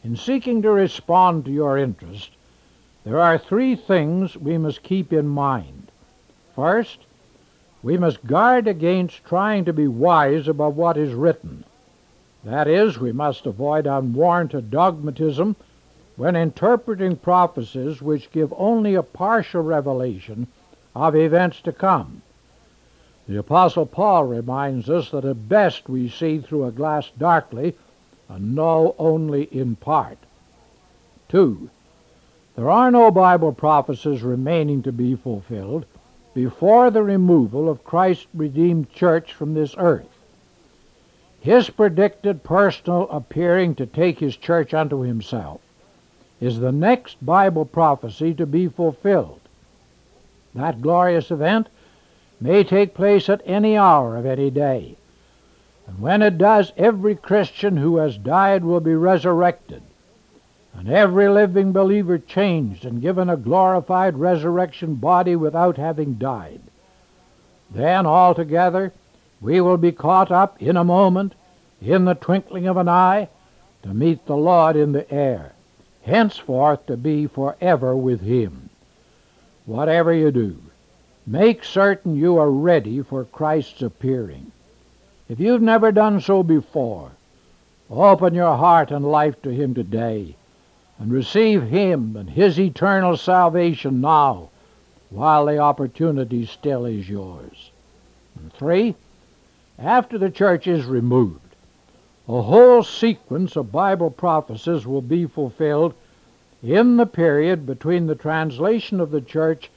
In 0.04 0.16
seeking 0.16 0.62
to 0.62 0.70
respond 0.70 1.44
to 1.44 1.50
your 1.50 1.76
interest, 1.76 2.30
there 3.04 3.20
are 3.20 3.38
three 3.38 3.74
things 3.74 4.36
we 4.36 4.58
must 4.58 4.82
keep 4.82 5.12
in 5.12 5.26
mind. 5.26 5.90
First, 6.54 6.98
we 7.82 7.96
must 7.96 8.26
guard 8.26 8.66
against 8.66 9.24
trying 9.24 9.64
to 9.64 9.72
be 9.72 9.88
wise 9.88 10.48
about 10.48 10.74
what 10.74 10.96
is 10.96 11.14
written. 11.14 11.64
That 12.44 12.68
is, 12.68 12.98
we 12.98 13.12
must 13.12 13.46
avoid 13.46 13.86
unwarranted 13.86 14.70
dogmatism 14.70 15.56
when 16.18 16.34
interpreting 16.34 17.14
prophecies 17.14 18.02
which 18.02 18.32
give 18.32 18.52
only 18.56 18.96
a 18.96 19.02
partial 19.04 19.62
revelation 19.62 20.48
of 20.92 21.14
events 21.14 21.60
to 21.60 21.70
come. 21.70 22.20
The 23.28 23.38
Apostle 23.38 23.86
Paul 23.86 24.24
reminds 24.24 24.90
us 24.90 25.10
that 25.10 25.24
at 25.24 25.48
best 25.48 25.88
we 25.88 26.08
see 26.08 26.40
through 26.40 26.64
a 26.64 26.72
glass 26.72 27.08
darkly 27.16 27.76
and 28.28 28.56
know 28.56 28.96
only 28.98 29.44
in 29.44 29.76
part. 29.76 30.18
2. 31.28 31.70
There 32.56 32.68
are 32.68 32.90
no 32.90 33.12
Bible 33.12 33.52
prophecies 33.52 34.24
remaining 34.24 34.82
to 34.82 34.92
be 34.92 35.14
fulfilled 35.14 35.86
before 36.34 36.90
the 36.90 37.04
removal 37.04 37.68
of 37.68 37.84
Christ's 37.84 38.26
redeemed 38.34 38.90
church 38.90 39.32
from 39.32 39.54
this 39.54 39.76
earth. 39.78 40.18
His 41.40 41.70
predicted 41.70 42.42
personal 42.42 43.08
appearing 43.08 43.76
to 43.76 43.86
take 43.86 44.18
his 44.18 44.36
church 44.36 44.74
unto 44.74 45.02
himself 45.02 45.60
is 46.40 46.60
the 46.60 46.72
next 46.72 47.24
Bible 47.24 47.64
prophecy 47.64 48.32
to 48.34 48.46
be 48.46 48.68
fulfilled. 48.68 49.40
That 50.54 50.80
glorious 50.80 51.30
event 51.30 51.68
may 52.40 52.62
take 52.64 52.94
place 52.94 53.28
at 53.28 53.42
any 53.44 53.76
hour 53.76 54.16
of 54.16 54.26
any 54.26 54.50
day. 54.50 54.96
And 55.86 56.00
when 56.00 56.22
it 56.22 56.38
does, 56.38 56.72
every 56.76 57.16
Christian 57.16 57.76
who 57.76 57.96
has 57.96 58.16
died 58.16 58.64
will 58.64 58.80
be 58.80 58.94
resurrected, 58.94 59.82
and 60.74 60.88
every 60.88 61.28
living 61.28 61.72
believer 61.72 62.18
changed 62.18 62.84
and 62.84 63.02
given 63.02 63.28
a 63.28 63.36
glorified 63.36 64.16
resurrection 64.16 64.94
body 64.94 65.34
without 65.34 65.76
having 65.76 66.14
died. 66.14 66.60
Then, 67.70 68.06
altogether, 68.06 68.92
we 69.40 69.60
will 69.60 69.76
be 69.76 69.92
caught 69.92 70.30
up 70.30 70.60
in 70.62 70.76
a 70.76 70.84
moment, 70.84 71.34
in 71.80 72.04
the 72.04 72.14
twinkling 72.14 72.68
of 72.68 72.76
an 72.76 72.88
eye, 72.88 73.28
to 73.82 73.94
meet 73.94 74.24
the 74.26 74.36
Lord 74.36 74.76
in 74.76 74.92
the 74.92 75.10
air 75.12 75.54
henceforth 76.08 76.86
to 76.86 76.96
be 76.96 77.26
forever 77.26 77.94
with 77.94 78.20
him. 78.20 78.70
Whatever 79.66 80.12
you 80.12 80.32
do, 80.32 80.56
make 81.26 81.62
certain 81.62 82.16
you 82.16 82.38
are 82.38 82.50
ready 82.50 83.02
for 83.02 83.24
Christ's 83.24 83.82
appearing. 83.82 84.50
If 85.28 85.38
you've 85.38 85.62
never 85.62 85.92
done 85.92 86.20
so 86.20 86.42
before, 86.42 87.12
open 87.90 88.34
your 88.34 88.56
heart 88.56 88.90
and 88.90 89.04
life 89.04 89.40
to 89.42 89.50
him 89.50 89.74
today 89.74 90.34
and 90.98 91.12
receive 91.12 91.62
him 91.62 92.16
and 92.16 92.30
his 92.30 92.58
eternal 92.58 93.16
salvation 93.16 94.00
now 94.00 94.48
while 95.10 95.46
the 95.46 95.58
opportunity 95.58 96.44
still 96.46 96.84
is 96.84 97.08
yours. 97.08 97.70
And 98.36 98.52
three, 98.52 98.94
after 99.78 100.18
the 100.18 100.30
church 100.30 100.66
is 100.66 100.84
removed, 100.84 101.47
a 102.28 102.42
whole 102.42 102.82
sequence 102.82 103.56
of 103.56 103.72
Bible 103.72 104.10
prophecies 104.10 104.86
will 104.86 105.00
be 105.00 105.24
fulfilled 105.24 105.94
in 106.62 106.98
the 106.98 107.06
period 107.06 107.64
between 107.64 108.06
the 108.06 108.14
translation 108.14 109.00
of 109.00 109.10
the 109.10 109.22
church 109.22 109.70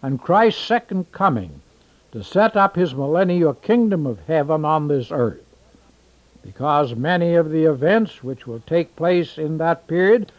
and 0.00 0.18
Christ's 0.18 0.64
second 0.64 1.12
coming 1.12 1.60
to 2.12 2.24
set 2.24 2.56
up 2.56 2.76
his 2.76 2.94
millennial 2.94 3.52
kingdom 3.52 4.06
of 4.06 4.20
heaven 4.26 4.64
on 4.64 4.88
this 4.88 5.12
earth. 5.12 5.44
Because 6.42 6.94
many 6.94 7.34
of 7.34 7.50
the 7.50 7.64
events 7.64 8.24
which 8.24 8.46
will 8.46 8.60
take 8.60 8.96
place 8.96 9.36
in 9.36 9.58
that 9.58 9.86
period 9.86 10.32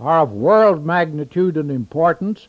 are 0.00 0.22
of 0.22 0.32
world 0.32 0.84
magnitude 0.84 1.56
and 1.56 1.70
importance, 1.70 2.48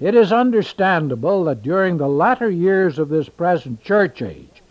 it 0.00 0.14
is 0.14 0.32
understandable 0.32 1.44
that 1.44 1.62
during 1.62 1.98
the 1.98 2.08
latter 2.08 2.48
years 2.48 2.98
of 2.98 3.10
this 3.10 3.28
present 3.28 3.82
church 3.84 4.22
age, 4.22 4.62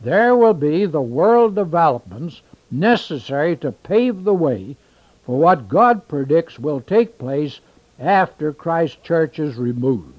there 0.00 0.34
will 0.34 0.54
be 0.54 0.84
the 0.84 1.00
world 1.00 1.54
developments 1.54 2.42
necessary 2.70 3.56
to 3.56 3.72
pave 3.72 4.24
the 4.24 4.34
way 4.34 4.76
for 5.24 5.38
what 5.38 5.68
God 5.68 6.08
predicts 6.08 6.58
will 6.58 6.80
take 6.80 7.18
place 7.18 7.60
after 7.98 8.52
Christ's 8.52 8.98
church 9.02 9.38
is 9.38 9.56
removed. 9.56 10.12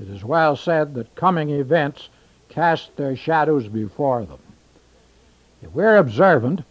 It 0.00 0.08
is 0.08 0.24
well 0.24 0.56
said 0.56 0.94
that 0.94 1.14
coming 1.14 1.50
events 1.50 2.08
cast 2.48 2.96
their 2.96 3.16
shadows 3.16 3.68
before 3.68 4.24
them. 4.24 4.38
If 5.62 5.72
we're 5.72 5.96
observant, 5.96 6.62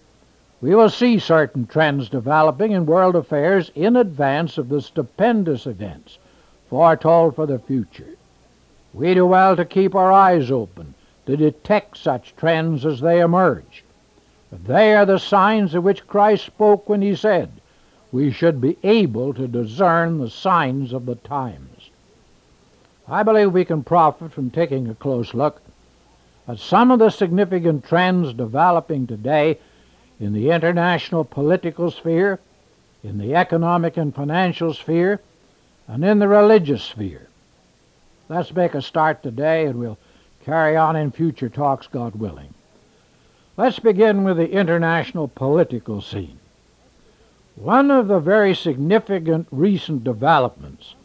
we 0.62 0.76
will 0.76 0.90
see 0.90 1.20
certain 1.20 1.68
trends 1.68 2.10
developing 2.10 2.72
in 2.72 2.86
world 2.86 3.16
affairs 3.16 3.72
in 3.76 3.96
advance 3.96 4.58
of 4.58 4.70
the 4.70 4.82
stupendous 4.82 5.66
events 5.66 6.18
foretold 6.70 7.36
for 7.36 7.46
the 7.46 7.60
future. 7.60 8.16
We 8.94 9.14
do 9.14 9.26
well 9.26 9.56
to 9.56 9.66
keep 9.66 9.96
our 9.96 10.12
eyes 10.12 10.52
open 10.52 10.94
to 11.26 11.38
detect 11.38 11.98
such 11.98 12.36
trends 12.36 12.86
as 12.86 13.02
they 13.02 13.22
emerge. 13.22 13.85
They 14.52 14.96
are 14.96 15.06
the 15.06 15.20
signs 15.20 15.74
of 15.74 15.84
which 15.84 16.08
Christ 16.08 16.46
spoke 16.46 16.88
when 16.88 17.02
he 17.02 17.16
said, 17.16 17.52
We 18.12 18.32
should 18.32 18.62
be 18.62 18.78
able 18.84 19.34
to 19.34 19.48
discern 19.48 20.20
the 20.20 20.30
signs 20.30 20.94
of 20.94 21.06
the 21.06 21.16
times. 21.16 21.90
I 23.08 23.24
believe 23.24 23.52
we 23.52 23.66
can 23.66 23.84
profit 23.84 24.32
from 24.32 24.50
taking 24.50 24.88
a 24.88 24.96
close 24.96 25.34
look 25.34 25.62
at 26.48 26.60
some 26.60 26.92
of 26.92 27.00
the 27.00 27.10
significant 27.10 27.86
trends 27.86 28.34
developing 28.34 29.08
today 29.08 29.60
in 30.20 30.34
the 30.34 30.50
international 30.50 31.24
political 31.24 31.92
sphere, 31.92 32.40
in 33.04 33.18
the 33.18 33.36
economic 33.36 33.98
and 33.98 34.16
financial 34.16 34.74
sphere, 34.74 35.22
and 35.88 36.04
in 36.04 36.20
the 36.20 36.28
religious 36.28 36.84
sphere. 36.84 37.28
Let's 38.28 38.54
make 38.54 38.74
a 38.74 38.82
start 38.82 39.22
today, 39.22 39.66
and 39.66 39.78
we'll 39.78 40.00
carry 40.46 40.76
on 40.76 40.96
in 40.96 41.12
future 41.12 41.50
talks, 41.50 41.86
God 41.86 42.16
willing. 42.16 42.55
Let's 43.58 43.80
begin 43.80 44.26
with 44.26 44.36
the 44.36 44.52
international 44.52 45.30
political 45.30 46.02
scene. 46.02 46.40
One 47.56 47.90
of 47.90 48.10
the 48.10 48.20
very 48.20 48.54
significant 48.54 49.48
recent 49.50 50.04
developments 50.04 50.96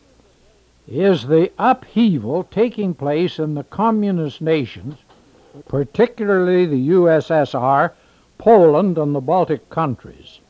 is 0.89 1.29
the 1.29 1.53
upheaval 1.61 2.43
taking 2.43 2.95
place 2.95 3.39
in 3.39 3.55
the 3.55 3.63
communist 3.63 4.41
nations, 4.41 4.97
particularly 5.69 6.67
the 6.67 6.89
USSR, 6.89 7.93
Poland, 8.37 8.99
and 8.99 9.15
the 9.15 9.21
Baltic 9.21 9.71
countries. 9.71 10.41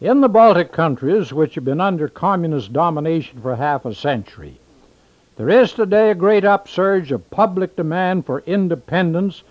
In 0.00 0.22
the 0.22 0.30
Baltic 0.30 0.72
countries, 0.72 1.30
which 1.30 1.56
have 1.56 1.64
been 1.64 1.80
under 1.80 2.08
communist 2.08 2.72
domination 2.72 3.42
for 3.42 3.56
half 3.56 3.84
a 3.84 3.94
century, 3.94 4.58
there 5.36 5.50
is 5.50 5.74
today 5.74 6.10
a 6.10 6.14
great 6.14 6.46
upsurge 6.46 7.12
of 7.12 7.30
public 7.30 7.76
demand 7.76 8.24
for 8.24 8.40
independence 8.46 9.42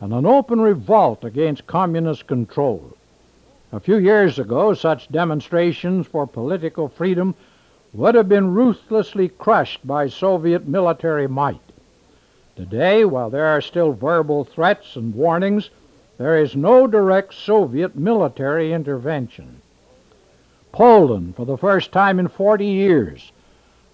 and 0.00 0.12
an 0.12 0.24
open 0.24 0.60
revolt 0.60 1.24
against 1.24 1.66
communist 1.66 2.26
control. 2.26 2.96
A 3.72 3.80
few 3.80 3.98
years 3.98 4.38
ago, 4.38 4.74
such 4.74 5.12
demonstrations 5.12 6.06
for 6.06 6.26
political 6.26 6.88
freedom 6.88 7.34
would 7.92 8.14
have 8.14 8.28
been 8.28 8.54
ruthlessly 8.54 9.28
crushed 9.28 9.86
by 9.86 10.08
Soviet 10.08 10.66
military 10.66 11.28
might. 11.28 11.60
Today, 12.56 13.04
while 13.04 13.30
there 13.30 13.46
are 13.46 13.60
still 13.60 13.92
verbal 13.92 14.44
threats 14.44 14.96
and 14.96 15.14
warnings, 15.14 15.70
there 16.18 16.36
is 16.36 16.56
no 16.56 16.86
direct 16.86 17.34
Soviet 17.34 17.96
military 17.96 18.72
intervention. 18.72 19.60
Poland, 20.72 21.36
for 21.36 21.46
the 21.46 21.56
first 21.56 21.92
time 21.92 22.18
in 22.18 22.28
40 22.28 22.66
years, 22.66 23.32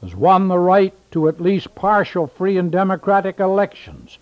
has 0.02 0.14
won 0.14 0.48
the 0.48 0.58
right 0.58 0.94
to 1.10 1.28
at 1.28 1.40
least 1.40 1.74
partial 1.74 2.26
free 2.26 2.58
and 2.58 2.70
democratic 2.70 3.40
elections, 3.40 4.18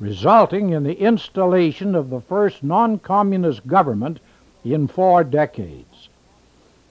resulting 0.00 0.70
in 0.70 0.82
the 0.82 0.98
installation 0.98 1.94
of 1.94 2.10
the 2.10 2.20
first 2.20 2.64
non 2.64 2.98
communist 2.98 3.64
government 3.66 4.18
in 4.64 4.88
four 4.88 5.22
decades. 5.22 6.08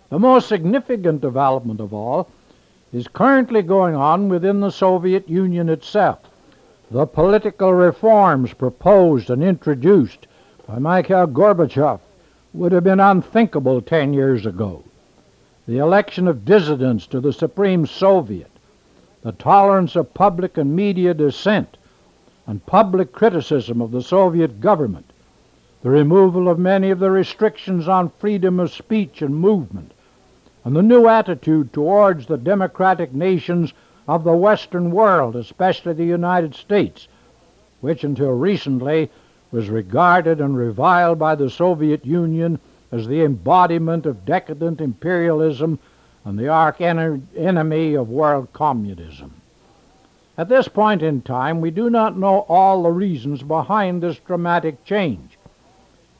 The 0.09 0.19
most 0.19 0.47
significant 0.47 1.19
development 1.19 1.81
of 1.81 1.93
all 1.93 2.29
is 2.93 3.09
currently 3.09 3.61
going 3.61 3.95
on 3.95 4.29
within 4.29 4.61
the 4.61 4.71
Soviet 4.71 5.27
Union 5.27 5.67
itself. 5.67 6.19
The 6.89 7.05
political 7.05 7.73
reforms 7.73 8.53
proposed 8.53 9.29
and 9.29 9.43
introduced 9.43 10.25
by 10.65 10.79
Mikhail 10.79 11.27
Gorbachev 11.27 11.99
would 12.53 12.71
have 12.71 12.85
been 12.85 13.01
unthinkable 13.01 13.81
10 13.81 14.13
years 14.13 14.45
ago 14.45 14.83
the 15.69 15.77
election 15.77 16.27
of 16.27 16.45
dissidents 16.45 17.05
to 17.05 17.19
the 17.19 17.31
Supreme 17.31 17.85
Soviet, 17.85 18.49
the 19.21 19.33
tolerance 19.33 19.95
of 19.95 20.15
public 20.15 20.57
and 20.57 20.75
media 20.75 21.13
dissent, 21.13 21.77
and 22.49 22.65
public 22.65 23.11
criticism 23.11 23.79
of 23.79 23.91
the 23.91 24.01
Soviet 24.01 24.59
government, 24.59 25.05
the 25.83 25.89
removal 25.91 26.49
of 26.49 26.57
many 26.57 26.89
of 26.89 26.97
the 26.97 27.11
restrictions 27.11 27.87
on 27.87 28.11
freedom 28.17 28.59
of 28.59 28.73
speech 28.73 29.21
and 29.21 29.35
movement, 29.35 29.91
and 30.65 30.75
the 30.75 30.81
new 30.81 31.07
attitude 31.07 31.71
towards 31.71 32.25
the 32.25 32.39
democratic 32.39 33.13
nations 33.13 33.71
of 34.07 34.23
the 34.23 34.35
Western 34.35 34.89
world, 34.89 35.35
especially 35.35 35.93
the 35.93 36.03
United 36.03 36.55
States, 36.55 37.07
which 37.81 38.03
until 38.03 38.31
recently 38.31 39.11
was 39.51 39.69
regarded 39.69 40.41
and 40.41 40.57
reviled 40.57 41.19
by 41.19 41.35
the 41.35 41.51
Soviet 41.51 42.03
Union 42.03 42.59
as 42.91 43.05
the 43.05 43.21
embodiment 43.21 44.07
of 44.07 44.25
decadent 44.25 44.81
imperialism 44.81 45.77
and 46.25 46.39
the 46.39 46.47
arch 46.47 46.81
enemy 46.81 47.93
of 47.93 48.09
world 48.09 48.47
communism. 48.53 49.38
At 50.39 50.47
this 50.47 50.69
point 50.69 51.03
in 51.03 51.21
time, 51.21 51.59
we 51.59 51.69
do 51.69 51.89
not 51.89 52.17
know 52.17 52.45
all 52.47 52.83
the 52.83 52.93
reasons 52.93 53.43
behind 53.43 54.01
this 54.01 54.19
dramatic 54.19 54.85
change. 54.85 55.37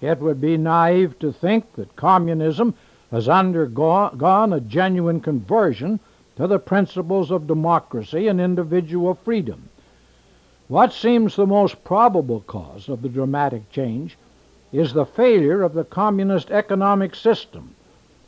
It 0.01 0.19
would 0.19 0.41
be 0.41 0.57
naive 0.57 1.17
to 1.19 1.31
think 1.31 1.71
that 1.75 1.95
communism 1.95 2.73
has 3.11 3.29
undergone 3.29 4.51
a 4.51 4.59
genuine 4.59 5.21
conversion 5.21 6.01
to 6.35 6.47
the 6.47 6.59
principles 6.59 7.31
of 7.31 7.47
democracy 7.47 8.27
and 8.27 8.41
individual 8.41 9.13
freedom. 9.13 9.69
What 10.67 10.91
seems 10.91 11.37
the 11.37 11.47
most 11.47 11.81
probable 11.85 12.41
cause 12.41 12.89
of 12.89 13.01
the 13.01 13.07
dramatic 13.07 13.71
change 13.71 14.17
is 14.73 14.91
the 14.91 15.05
failure 15.05 15.63
of 15.63 15.73
the 15.73 15.85
communist 15.85 16.51
economic 16.51 17.15
system 17.15 17.73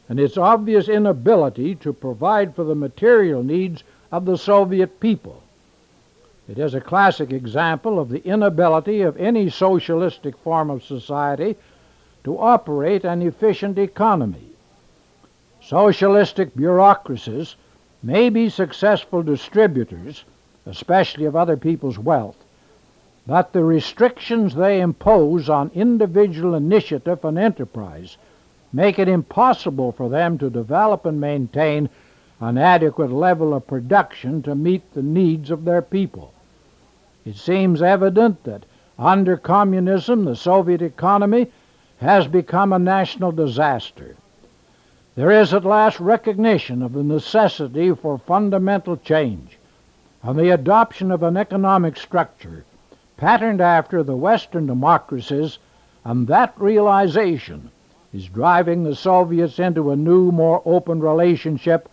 and 0.07 0.21
its 0.21 0.37
obvious 0.37 0.87
inability 0.87 1.75
to 1.75 1.91
provide 1.91 2.55
for 2.55 2.63
the 2.63 2.75
material 2.75 3.43
needs 3.43 3.83
of 4.09 4.23
the 4.23 4.37
Soviet 4.37 5.01
people. 5.01 5.40
It 6.51 6.59
is 6.59 6.73
a 6.73 6.81
classic 6.81 7.31
example 7.31 7.97
of 7.97 8.09
the 8.09 8.21
inability 8.27 9.03
of 9.03 9.15
any 9.15 9.49
socialistic 9.49 10.35
form 10.35 10.69
of 10.69 10.83
society 10.83 11.55
to 12.25 12.37
operate 12.37 13.05
an 13.05 13.21
efficient 13.21 13.77
economy. 13.77 14.49
Socialistic 15.61 16.53
bureaucracies 16.53 17.55
may 18.03 18.27
be 18.27 18.49
successful 18.49 19.23
distributors, 19.23 20.25
especially 20.65 21.23
of 21.23 21.37
other 21.37 21.55
people's 21.55 21.97
wealth, 21.97 22.43
but 23.25 23.53
the 23.53 23.63
restrictions 23.63 24.53
they 24.53 24.81
impose 24.81 25.47
on 25.47 25.71
individual 25.73 26.53
initiative 26.53 27.23
and 27.23 27.39
enterprise 27.39 28.17
make 28.73 28.99
it 28.99 29.07
impossible 29.07 29.93
for 29.93 30.09
them 30.09 30.37
to 30.37 30.49
develop 30.49 31.05
and 31.05 31.21
maintain 31.21 31.87
an 32.41 32.57
adequate 32.57 33.09
level 33.09 33.53
of 33.53 33.65
production 33.65 34.41
to 34.41 34.53
meet 34.53 34.93
the 34.93 35.01
needs 35.01 35.49
of 35.49 35.63
their 35.63 35.81
people. 35.81 36.33
It 37.25 37.35
seems 37.35 37.81
evident 37.81 38.43
that 38.45 38.65
under 38.97 39.37
communism, 39.37 40.25
the 40.25 40.35
Soviet 40.35 40.81
economy 40.81 41.51
has 41.97 42.27
become 42.27 42.73
a 42.73 42.79
national 42.79 43.31
disaster. 43.31 44.15
There 45.15 45.31
is 45.31 45.53
at 45.53 45.65
last 45.65 45.99
recognition 45.99 46.81
of 46.81 46.93
the 46.93 47.03
necessity 47.03 47.93
for 47.93 48.17
fundamental 48.17 48.97
change 48.97 49.57
and 50.23 50.37
the 50.37 50.49
adoption 50.49 51.11
of 51.11 51.21
an 51.23 51.37
economic 51.37 51.97
structure 51.97 52.65
patterned 53.17 53.61
after 53.61 54.01
the 54.01 54.15
Western 54.15 54.65
democracies, 54.65 55.59
and 56.03 56.27
that 56.27 56.53
realization 56.57 57.69
is 58.11 58.27
driving 58.27 58.83
the 58.83 58.95
Soviets 58.95 59.59
into 59.59 59.91
a 59.91 59.95
new, 59.95 60.31
more 60.31 60.61
open 60.65 60.99
relationship 60.99 61.87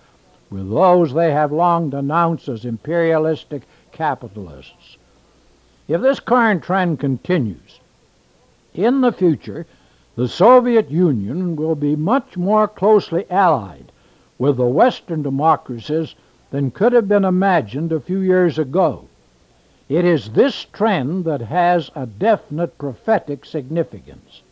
with 0.50 0.70
those 0.70 1.12
they 1.12 1.30
have 1.30 1.52
long 1.52 1.90
denounced 1.90 2.48
as 2.48 2.64
imperialistic 2.64 3.64
capitalists. 3.92 4.87
If 5.88 6.02
this 6.02 6.20
current 6.20 6.62
trend 6.62 7.00
continues, 7.00 7.80
in 8.74 9.00
the 9.00 9.10
future, 9.10 9.66
the 10.16 10.28
Soviet 10.28 10.90
Union 10.90 11.56
will 11.56 11.74
be 11.74 11.96
much 11.96 12.36
more 12.36 12.68
closely 12.68 13.24
allied 13.30 13.90
with 14.38 14.58
the 14.58 14.66
Western 14.66 15.22
democracies 15.22 16.14
than 16.50 16.70
could 16.70 16.92
have 16.92 17.08
been 17.08 17.24
imagined 17.24 17.90
a 17.90 18.00
few 18.00 18.18
years 18.18 18.58
ago. 18.58 19.08
It 19.88 20.04
is 20.04 20.32
this 20.32 20.66
trend 20.66 21.24
that 21.24 21.40
has 21.40 21.90
a 21.94 22.04
definite 22.04 22.76
prophetic 22.76 23.46
significance. 23.46 24.42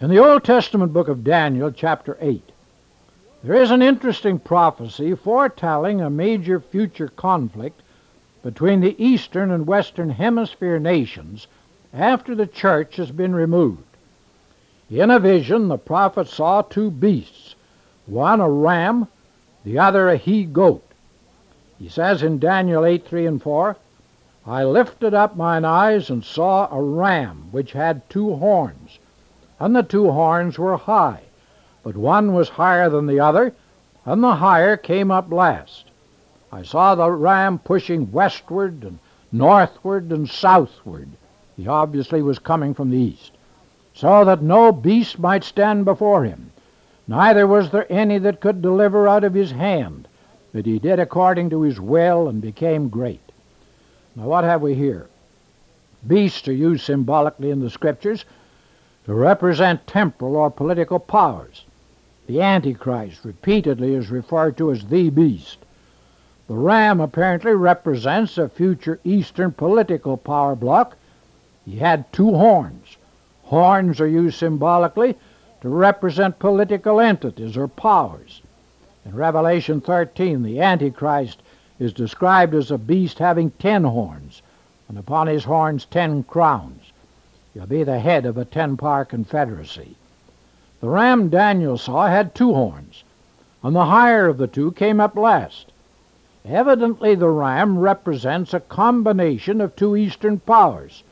In 0.00 0.10
the 0.10 0.18
Old 0.18 0.42
Testament 0.42 0.92
book 0.92 1.06
of 1.06 1.22
Daniel, 1.22 1.70
chapter 1.70 2.16
8, 2.20 2.42
there 3.44 3.54
is 3.62 3.70
an 3.70 3.82
interesting 3.82 4.40
prophecy 4.40 5.14
foretelling 5.14 6.00
a 6.00 6.10
major 6.10 6.58
future 6.58 7.08
conflict 7.08 7.82
between 8.42 8.80
the 8.80 9.02
eastern 9.02 9.50
and 9.50 9.66
western 9.66 10.10
hemisphere 10.10 10.78
nations 10.78 11.46
after 11.92 12.34
the 12.34 12.46
church 12.46 12.96
has 12.96 13.10
been 13.10 13.34
removed. 13.34 13.82
In 14.90 15.10
a 15.10 15.18
vision, 15.18 15.68
the 15.68 15.78
prophet 15.78 16.28
saw 16.28 16.62
two 16.62 16.90
beasts, 16.90 17.54
one 18.06 18.40
a 18.40 18.48
ram, 18.48 19.08
the 19.64 19.78
other 19.78 20.08
a 20.08 20.16
he 20.16 20.44
goat. 20.44 20.82
He 21.78 21.88
says 21.88 22.22
in 22.22 22.38
Daniel 22.38 22.84
8 22.84 23.06
3 23.06 23.26
and 23.26 23.42
4, 23.42 23.76
I 24.46 24.64
lifted 24.64 25.12
up 25.12 25.36
mine 25.36 25.64
eyes 25.64 26.08
and 26.08 26.24
saw 26.24 26.72
a 26.72 26.82
ram 26.82 27.48
which 27.50 27.72
had 27.72 28.08
two 28.08 28.36
horns, 28.36 28.98
and 29.60 29.76
the 29.76 29.82
two 29.82 30.10
horns 30.10 30.58
were 30.58 30.76
high, 30.76 31.22
but 31.82 31.96
one 31.96 32.32
was 32.32 32.48
higher 32.48 32.88
than 32.88 33.06
the 33.06 33.20
other, 33.20 33.52
and 34.06 34.22
the 34.22 34.36
higher 34.36 34.76
came 34.76 35.10
up 35.10 35.30
last. 35.30 35.87
I 36.50 36.62
saw 36.62 36.94
the 36.94 37.10
ram 37.10 37.58
pushing 37.58 38.10
westward 38.10 38.82
and 38.82 38.98
northward 39.30 40.10
and 40.10 40.28
southward. 40.28 41.08
He 41.56 41.66
obviously 41.66 42.22
was 42.22 42.38
coming 42.38 42.72
from 42.72 42.90
the 42.90 42.96
east, 42.96 43.32
so 43.92 44.24
that 44.24 44.42
no 44.42 44.72
beast 44.72 45.18
might 45.18 45.44
stand 45.44 45.84
before 45.84 46.24
him. 46.24 46.52
Neither 47.06 47.46
was 47.46 47.70
there 47.70 47.90
any 47.90 48.18
that 48.18 48.40
could 48.40 48.62
deliver 48.62 49.08
out 49.08 49.24
of 49.24 49.34
his 49.34 49.50
hand, 49.50 50.08
but 50.52 50.66
he 50.66 50.78
did 50.78 50.98
according 50.98 51.50
to 51.50 51.62
his 51.62 51.80
will 51.80 52.28
and 52.28 52.40
became 52.40 52.88
great. 52.88 53.32
Now, 54.16 54.24
what 54.24 54.44
have 54.44 54.62
we 54.62 54.74
here? 54.74 55.08
Beasts 56.06 56.48
are 56.48 56.52
used 56.52 56.84
symbolically 56.84 57.50
in 57.50 57.60
the 57.60 57.70
Scriptures 57.70 58.24
to 59.04 59.14
represent 59.14 59.86
temporal 59.86 60.36
or 60.36 60.50
political 60.50 60.98
powers. 60.98 61.64
The 62.26 62.40
Antichrist 62.40 63.24
repeatedly 63.24 63.94
is 63.94 64.10
referred 64.10 64.56
to 64.58 64.70
as 64.70 64.86
the 64.86 65.10
beast. 65.10 65.58
The 66.48 66.56
ram 66.56 66.98
apparently 66.98 67.52
represents 67.52 68.38
a 68.38 68.48
future 68.48 68.98
Eastern 69.04 69.52
political 69.52 70.16
power 70.16 70.56
bloc. 70.56 70.96
He 71.66 71.76
had 71.76 72.10
two 72.10 72.30
horns. 72.30 72.96
Horns 73.44 74.00
are 74.00 74.08
used 74.08 74.38
symbolically 74.38 75.14
to 75.60 75.68
represent 75.68 76.38
political 76.38 77.00
entities 77.00 77.54
or 77.54 77.68
powers. 77.68 78.40
In 79.04 79.14
Revelation 79.14 79.82
13, 79.82 80.42
the 80.42 80.58
Antichrist 80.60 81.42
is 81.78 81.92
described 81.92 82.54
as 82.54 82.70
a 82.70 82.78
beast 82.78 83.18
having 83.18 83.50
ten 83.50 83.84
horns, 83.84 84.40
and 84.88 84.96
upon 84.96 85.26
his 85.26 85.44
horns 85.44 85.84
ten 85.84 86.22
crowns. 86.22 86.92
He'll 87.52 87.66
be 87.66 87.84
the 87.84 87.98
head 87.98 88.24
of 88.24 88.38
a 88.38 88.46
ten 88.46 88.78
power 88.78 89.04
confederacy. 89.04 89.96
The 90.80 90.88
ram 90.88 91.28
Daniel 91.28 91.76
saw 91.76 92.06
had 92.06 92.34
two 92.34 92.54
horns, 92.54 93.04
and 93.62 93.76
the 93.76 93.84
higher 93.84 94.28
of 94.28 94.38
the 94.38 94.46
two 94.46 94.72
came 94.72 94.98
up 94.98 95.14
last. 95.14 95.67
Evidently, 96.50 97.14
the 97.14 97.28
ram 97.28 97.78
represents 97.78 98.54
a 98.54 98.60
combination 98.60 99.60
of 99.60 99.76
two 99.76 99.94
Eastern 99.94 100.38
powers, 100.38 101.02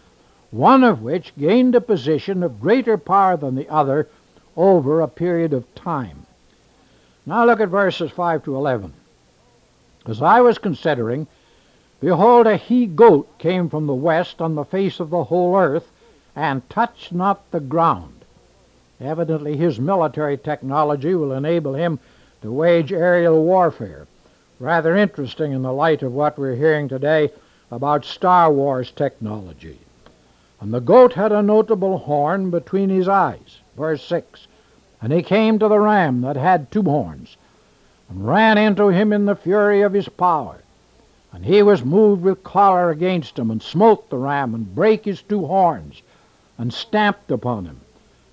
one 0.51 0.83
of 0.83 1.03
which 1.03 1.37
gained 1.37 1.75
a 1.75 1.81
position 1.81 2.43
of 2.43 2.59
greater 2.59 2.97
power 2.97 3.37
than 3.37 3.55
the 3.55 3.69
other 3.69 4.09
over 4.57 5.03
a 5.03 5.09
period 5.09 5.53
of 5.53 5.75
time. 5.75 6.25
Now 7.27 7.45
look 7.45 7.61
at 7.61 7.69
verses 7.69 8.11
5 8.11 8.45
to 8.45 8.57
11. 8.57 8.95
As 10.07 10.23
I 10.23 10.41
was 10.41 10.57
considering, 10.57 11.27
behold, 12.01 12.47
a 12.47 12.57
he 12.57 12.87
goat 12.87 13.29
came 13.37 13.69
from 13.69 13.87
the 13.87 13.95
west 13.95 14.41
on 14.41 14.55
the 14.55 14.65
face 14.65 15.01
of 15.01 15.11
the 15.11 15.25
whole 15.25 15.55
earth, 15.55 15.91
and 16.35 16.67
touched 16.71 17.13
not 17.13 17.51
the 17.51 17.61
ground. 17.61 18.25
Evidently, 19.03 19.59
his 19.59 19.79
military 19.79 20.39
technology 20.39 21.15
will 21.15 21.33
enable 21.33 21.75
him 21.75 21.99
to 22.41 22.51
wage 22.51 22.91
aerial 22.91 23.45
warfare 23.45 24.07
rather 24.59 24.97
interesting 24.97 25.53
in 25.53 25.63
the 25.63 25.73
light 25.73 26.03
of 26.03 26.13
what 26.13 26.39
we're 26.39 26.55
hearing 26.55 26.89
today 26.89 27.31
about 27.71 28.05
Star 28.05 28.51
Wars 28.51 28.91
technology. 28.91 29.79
And 30.61 30.73
the 30.73 30.81
goat 30.81 31.13
had 31.13 31.33
a 31.33 31.43
notable 31.43 31.99
horn 31.99 32.51
between 32.51 32.89
his 32.89 33.09
eyes. 33.09 33.61
Verse 33.77 34.03
6 34.05 34.47
And 35.03 35.13
he 35.13 35.23
came 35.23 35.59
to 35.59 35.69
the 35.69 35.79
ram 35.79 36.23
that 36.23 36.37
had 36.37 36.71
two 36.71 36.83
horns, 36.83 37.37
and 38.09 38.27
ran 38.27 38.57
into 38.57 38.89
him 38.89 39.13
in 39.13 39.27
the 39.27 39.37
fury 39.37 39.83
of 39.83 39.93
his 39.93 40.09
power. 40.09 40.63
And 41.33 41.45
he 41.45 41.63
was 41.63 41.85
moved 41.85 42.23
with 42.23 42.43
choler 42.43 42.91
against 42.91 43.39
him, 43.39 43.51
and 43.51 43.63
smote 43.63 44.09
the 44.09 44.17
ram, 44.17 44.55
and 44.55 44.75
brake 44.75 45.05
his 45.05 45.21
two 45.21 45.45
horns, 45.47 46.01
and 46.57 46.73
stamped 46.73 47.31
upon 47.31 47.67
him. 47.67 47.81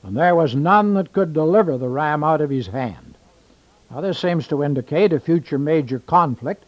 And 0.04 0.16
there 0.16 0.36
was 0.36 0.56
none 0.56 0.94
that 0.94 1.12
could 1.12 1.34
deliver 1.34 1.78
the 1.78 1.90
ram 1.90 2.24
out 2.24 2.40
of 2.40 2.50
his 2.50 2.68
hand. 2.68 3.13
Now, 3.94 4.02
this 4.02 4.18
seems 4.18 4.48
to 4.48 4.64
indicate 4.64 5.14
a 5.14 5.20
future 5.20 5.60
major 5.60 6.00
conflict 6.00 6.64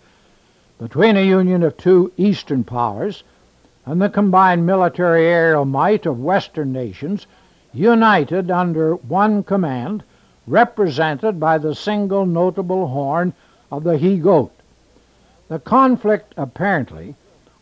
between 0.78 1.18
a 1.18 1.26
union 1.26 1.64
of 1.64 1.76
two 1.76 2.12
Eastern 2.18 2.64
powers 2.64 3.24
and 3.84 4.00
the 4.00 4.10
combined 4.10 4.68
military 4.68 5.26
aerial 5.26 5.66
might 5.66 6.06
of 6.06 6.22
Western 6.22 6.72
nations, 6.72 7.26
united 7.74 8.52
under 8.52 8.94
one 8.94 9.42
command, 9.42 10.04
represented 10.46 11.40
by 11.40 11.58
the 11.58 11.74
single 11.74 12.28
notable 12.28 12.90
horn 12.90 13.34
of 13.72 13.84
the 13.84 13.98
he 13.98 14.20
goat. 14.20 14.52
The 15.48 15.58
conflict, 15.58 16.32
apparently, 16.38 17.16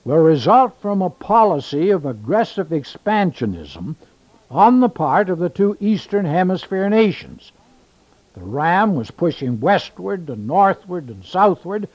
will 0.03 0.17
result 0.17 0.73
from 0.81 1.01
a 1.01 1.09
policy 1.09 1.89
of 1.89 2.05
aggressive 2.05 2.67
expansionism 2.67 3.95
on 4.51 4.81
the 4.81 4.89
part 4.89 5.29
of 5.29 5.39
the 5.39 5.47
two 5.47 5.77
Eastern 5.79 6.25
Hemisphere 6.25 6.89
nations 6.89 7.53
the 8.33 8.41
ram 8.41 8.95
was 8.95 9.11
pushing 9.11 9.59
westward 9.59 10.27
and 10.29 10.47
northward 10.47 11.07
and 11.09 11.23
southward 11.23 11.87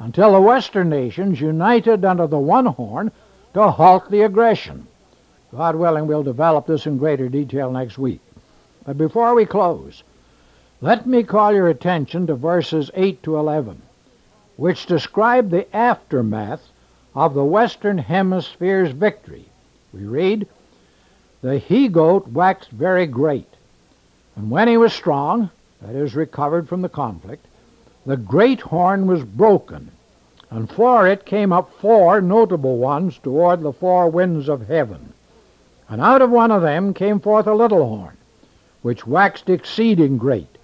until 0.00 0.32
the 0.32 0.40
western 0.40 0.88
nations 0.88 1.40
united 1.40 2.04
under 2.04 2.26
the 2.26 2.38
one 2.38 2.66
horn 2.66 3.12
to 3.54 3.70
halt 3.70 4.10
the 4.10 4.22
aggression. 4.22 4.86
God 5.52 5.76
willing, 5.76 6.06
we'll 6.06 6.22
develop 6.22 6.66
this 6.66 6.86
in 6.86 6.98
greater 6.98 7.28
detail 7.28 7.70
next 7.70 7.96
week. 7.96 8.20
But 8.84 8.98
before 8.98 9.34
we 9.34 9.46
close, 9.46 10.02
let 10.80 11.06
me 11.06 11.22
call 11.22 11.52
your 11.52 11.68
attention 11.68 12.26
to 12.26 12.34
verses 12.34 12.90
8 12.94 13.22
to 13.22 13.36
11, 13.36 13.82
which 14.56 14.86
describe 14.86 15.50
the 15.50 15.74
aftermath 15.74 16.70
of 17.14 17.34
the 17.34 17.44
Western 17.44 17.98
Hemisphere's 17.98 18.90
victory. 18.90 19.46
We 19.92 20.04
read, 20.04 20.46
The 21.40 21.58
he 21.58 21.88
goat 21.88 22.28
waxed 22.28 22.70
very 22.70 23.06
great, 23.06 23.48
and 24.36 24.50
when 24.50 24.68
he 24.68 24.76
was 24.76 24.92
strong, 24.92 25.50
that 25.80 25.94
is, 25.94 26.14
recovered 26.14 26.68
from 26.68 26.82
the 26.82 26.88
conflict, 26.88 27.46
the 28.04 28.16
great 28.16 28.60
horn 28.60 29.06
was 29.06 29.22
broken, 29.22 29.90
and 30.50 30.70
for 30.70 31.06
it 31.06 31.26
came 31.26 31.52
up 31.52 31.72
four 31.80 32.20
notable 32.20 32.78
ones 32.78 33.18
toward 33.18 33.62
the 33.62 33.72
four 33.72 34.08
winds 34.08 34.48
of 34.48 34.66
heaven. 34.66 35.12
And 35.88 36.00
out 36.00 36.22
of 36.22 36.30
one 36.30 36.50
of 36.50 36.62
them 36.62 36.94
came 36.94 37.20
forth 37.20 37.46
a 37.46 37.54
little 37.54 37.86
horn, 37.86 38.16
which 38.82 39.06
waxed 39.06 39.48
exceeding 39.50 40.18
great. 40.18 40.58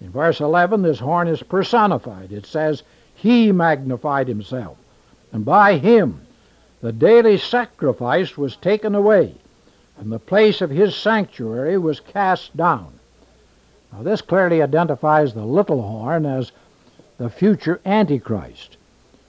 In 0.00 0.10
verse 0.10 0.40
11, 0.40 0.82
this 0.82 0.98
horn 0.98 1.28
is 1.28 1.42
personified. 1.42 2.30
It 2.30 2.46
says, 2.46 2.82
He 3.14 3.52
magnified 3.52 4.28
himself, 4.28 4.76
and 5.32 5.44
by 5.44 5.78
him 5.78 6.20
the 6.82 6.92
daily 6.92 7.38
sacrifice 7.38 8.36
was 8.36 8.56
taken 8.56 8.94
away, 8.94 9.34
and 9.98 10.12
the 10.12 10.18
place 10.18 10.60
of 10.60 10.70
his 10.70 10.94
sanctuary 10.94 11.78
was 11.78 12.00
cast 12.00 12.56
down. 12.56 12.95
Now, 13.96 14.02
this 14.02 14.20
clearly 14.20 14.60
identifies 14.60 15.32
the 15.32 15.46
little 15.46 15.80
horn 15.80 16.26
as 16.26 16.52
the 17.16 17.30
future 17.30 17.80
Antichrist, 17.86 18.76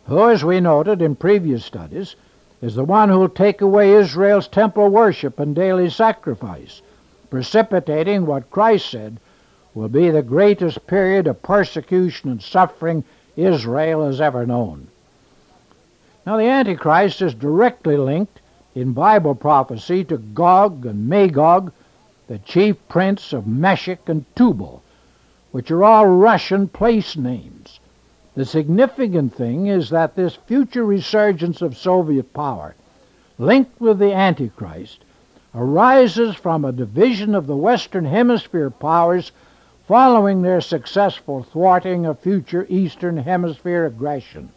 who, 0.08 0.30
as 0.30 0.44
we 0.44 0.60
noted 0.60 1.02
in 1.02 1.16
previous 1.16 1.64
studies, 1.64 2.18
is 2.62 2.76
the 2.76 2.84
one 2.84 3.08
who 3.08 3.20
will 3.20 3.30
take 3.30 3.62
away 3.62 3.94
Israel's 3.94 4.50
temple 4.50 4.90
worship 4.90 5.40
and 5.40 5.56
daily 5.56 5.90
sacrifice, 5.90 6.82
precipitating 7.30 8.26
what 8.26 8.52
Christ 8.52 8.90
said 8.90 9.22
will 9.74 9.88
be 9.88 10.10
the 10.10 10.22
greatest 10.22 10.86
period 10.86 11.28
of 11.28 11.42
persecution 11.42 12.30
and 12.30 12.42
suffering 12.42 13.06
Israel 13.38 14.06
has 14.06 14.20
ever 14.20 14.46
known. 14.46 14.90
Now, 16.26 16.36
the 16.36 16.44
Antichrist 16.44 17.22
is 17.22 17.34
directly 17.34 17.96
linked 17.96 18.42
in 18.76 18.92
Bible 18.92 19.36
prophecy 19.36 20.04
to 20.04 20.18
Gog 20.18 20.86
and 20.86 21.08
Magog, 21.08 21.72
the 22.28 22.40
chief 22.40 22.76
prince 22.90 23.34
of 23.34 23.48
Meshech 23.48 24.08
and 24.08 24.26
Tubal, 24.36 24.82
which 25.52 25.72
are 25.72 25.84
all 25.84 26.06
Russian 26.06 26.68
place 26.68 27.16
names. 27.16 27.80
The 28.36 28.46
significant 28.46 29.34
thing 29.34 29.68
is 29.68 29.90
that 29.90 30.16
this 30.16 30.36
future 30.36 30.86
resurgence 30.86 31.62
of 31.62 31.78
Soviet 31.78 32.34
power, 32.34 32.76
linked 33.40 33.80
with 33.82 33.98
the 33.98 34.14
Antichrist, 34.14 35.04
arises 35.56 36.36
from 36.36 36.64
a 36.64 36.72
division 36.72 37.34
of 37.34 37.48
the 37.48 37.56
Western 37.56 38.06
Hemisphere 38.06 38.70
powers 38.70 39.32
following 39.88 40.42
their 40.42 40.62
successful 40.62 41.44
thwarting 41.44 42.06
of 42.06 42.20
future 42.20 42.68
Eastern 42.70 43.18
Hemisphere 43.18 43.86
aggression. 43.86 44.50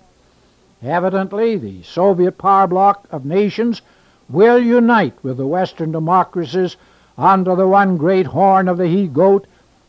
Evidently, 0.83 1.57
the 1.57 1.83
Soviet 1.85 2.37
power 2.37 2.67
bloc 2.67 3.07
of 3.11 3.25
nations 3.25 3.81
will 4.29 4.59
unite 4.59 5.15
with 5.23 5.37
the 5.37 5.47
Western 5.47 5.93
democracies 5.93 6.77
under 7.19 7.55
the 7.55 7.67
one 7.69 7.97
great 7.97 8.27
horn 8.27 8.69
of 8.69 8.79
the 8.79 8.87
he 8.87 9.07
goat 9.07 9.47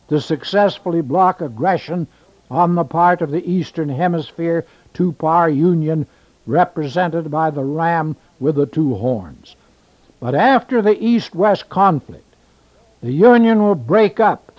to 0.08 0.20
successfully 0.20 1.00
block 1.00 1.40
aggression 1.40 2.06
on 2.50 2.74
the 2.74 2.84
part 2.84 3.22
of 3.22 3.30
the 3.30 3.50
Eastern 3.50 3.88
Hemisphere 3.88 4.66
two 4.92 5.12
power 5.12 5.48
union 5.48 6.06
represented 6.46 7.30
by 7.30 7.50
the 7.50 7.64
ram 7.64 8.16
with 8.40 8.56
the 8.56 8.66
two 8.66 8.94
horns. 8.96 9.56
But 10.20 10.34
after 10.34 10.82
the 10.82 11.02
East 11.04 11.34
West 11.34 11.68
conflict, 11.68 12.24
the 13.02 13.12
Union 13.12 13.62
will 13.62 13.74
break 13.74 14.20
up, 14.20 14.52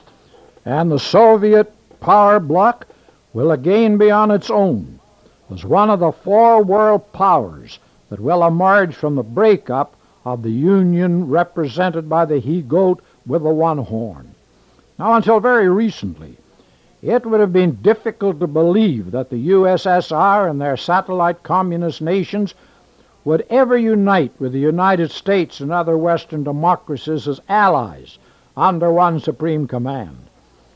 and 0.65 0.91
the 0.91 0.99
Soviet 0.99 1.73
power 2.01 2.39
bloc 2.39 2.87
will 3.31 3.51
again 3.51 3.97
be 3.97 4.11
on 4.11 4.31
its 4.31 4.49
own 4.49 4.99
as 5.49 5.63
one 5.63 5.89
of 5.89 5.99
the 5.99 6.11
four 6.11 6.63
world 6.63 7.11
powers 7.13 7.79
that 8.09 8.19
will 8.19 8.45
emerge 8.45 8.95
from 8.95 9.15
the 9.15 9.23
breakup 9.23 9.95
of 10.25 10.41
the 10.41 10.51
Union 10.51 11.27
represented 11.27 12.07
by 12.07 12.25
the 12.25 12.39
he 12.39 12.61
goat 12.61 13.01
with 13.25 13.43
the 13.43 13.49
one 13.49 13.77
horn. 13.77 14.33
Now, 14.97 15.13
until 15.15 15.39
very 15.39 15.69
recently, 15.69 16.37
it 17.01 17.25
would 17.25 17.41
have 17.41 17.51
been 17.51 17.81
difficult 17.81 18.39
to 18.39 18.47
believe 18.47 19.11
that 19.11 19.29
the 19.29 19.49
USSR 19.49 20.49
and 20.49 20.61
their 20.61 20.77
satellite 20.77 21.43
communist 21.43 22.01
nations 22.01 22.53
would 23.25 23.45
ever 23.49 23.77
unite 23.77 24.31
with 24.39 24.53
the 24.53 24.59
United 24.59 25.11
States 25.11 25.59
and 25.59 25.71
other 25.71 25.97
Western 25.97 26.43
democracies 26.43 27.27
as 27.27 27.41
allies 27.49 28.17
under 28.55 28.91
one 28.91 29.19
supreme 29.19 29.67
command. 29.67 30.17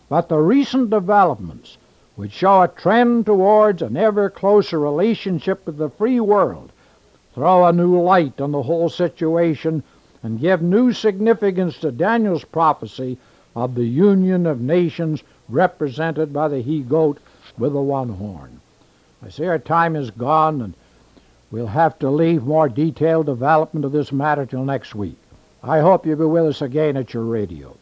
But 0.10 0.29
the 0.29 0.39
recent 0.39 0.89
developments 0.89 1.77
which 2.15 2.31
show 2.31 2.63
a 2.63 2.67
trend 2.67 3.25
towards 3.27 3.81
an 3.81 3.95
ever 3.95 4.29
closer 4.29 4.79
relationship 4.79 5.65
with 5.65 5.77
the 5.77 5.89
free 5.89 6.19
world 6.19 6.71
throw 7.38 7.67
a 7.67 7.71
new 7.71 8.02
light 8.02 8.41
on 8.41 8.52
the 8.52 8.63
whole 8.63 8.89
situation 8.89 9.84
and 10.23 10.39
give 10.39 10.60
new 10.63 10.91
significance 10.91 11.78
to 11.78 11.91
Daniel's 11.91 12.43
prophecy 12.43 13.15
of 13.56 13.76
the 13.76 13.86
union 13.86 14.47
of 14.47 14.60
nations 14.60 15.21
represented 15.47 16.34
by 16.34 16.47
the 16.47 16.62
he 16.62 16.80
goat 16.82 17.19
with 17.56 17.73
the 17.73 17.80
one 17.80 18.10
horn. 18.10 18.60
I 19.21 19.30
see 19.30 19.45
our 19.45 19.60
time 19.60 19.95
is 19.95 20.10
gone, 20.10 20.63
and 20.63 20.73
we'll 21.52 21.67
have 21.67 22.00
to 22.00 22.10
leave 22.10 22.41
more 22.43 22.67
detailed 22.69 23.28
development 23.28 23.86
of 23.86 23.91
this 23.91 24.12
matter 24.12 24.47
till 24.47 24.65
next 24.65 24.95
week. 24.95 25.19
I 25.62 25.78
hope 25.82 26.08
you'll 26.08 26.17
be 26.17 26.26
with 26.26 26.45
us 26.47 26.63
again 26.63 26.97
at 26.97 27.13
your 27.13 27.21
radio. 27.21 27.78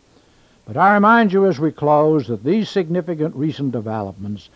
But 0.66 0.76
I 0.76 0.96
remind 0.96 1.32
you 1.32 1.46
as 1.46 1.62
we 1.62 1.72
close 1.72 2.28
that 2.28 2.44
these 2.44 2.70
significant 2.70 3.34
recent 3.38 3.72
developments 3.72 4.50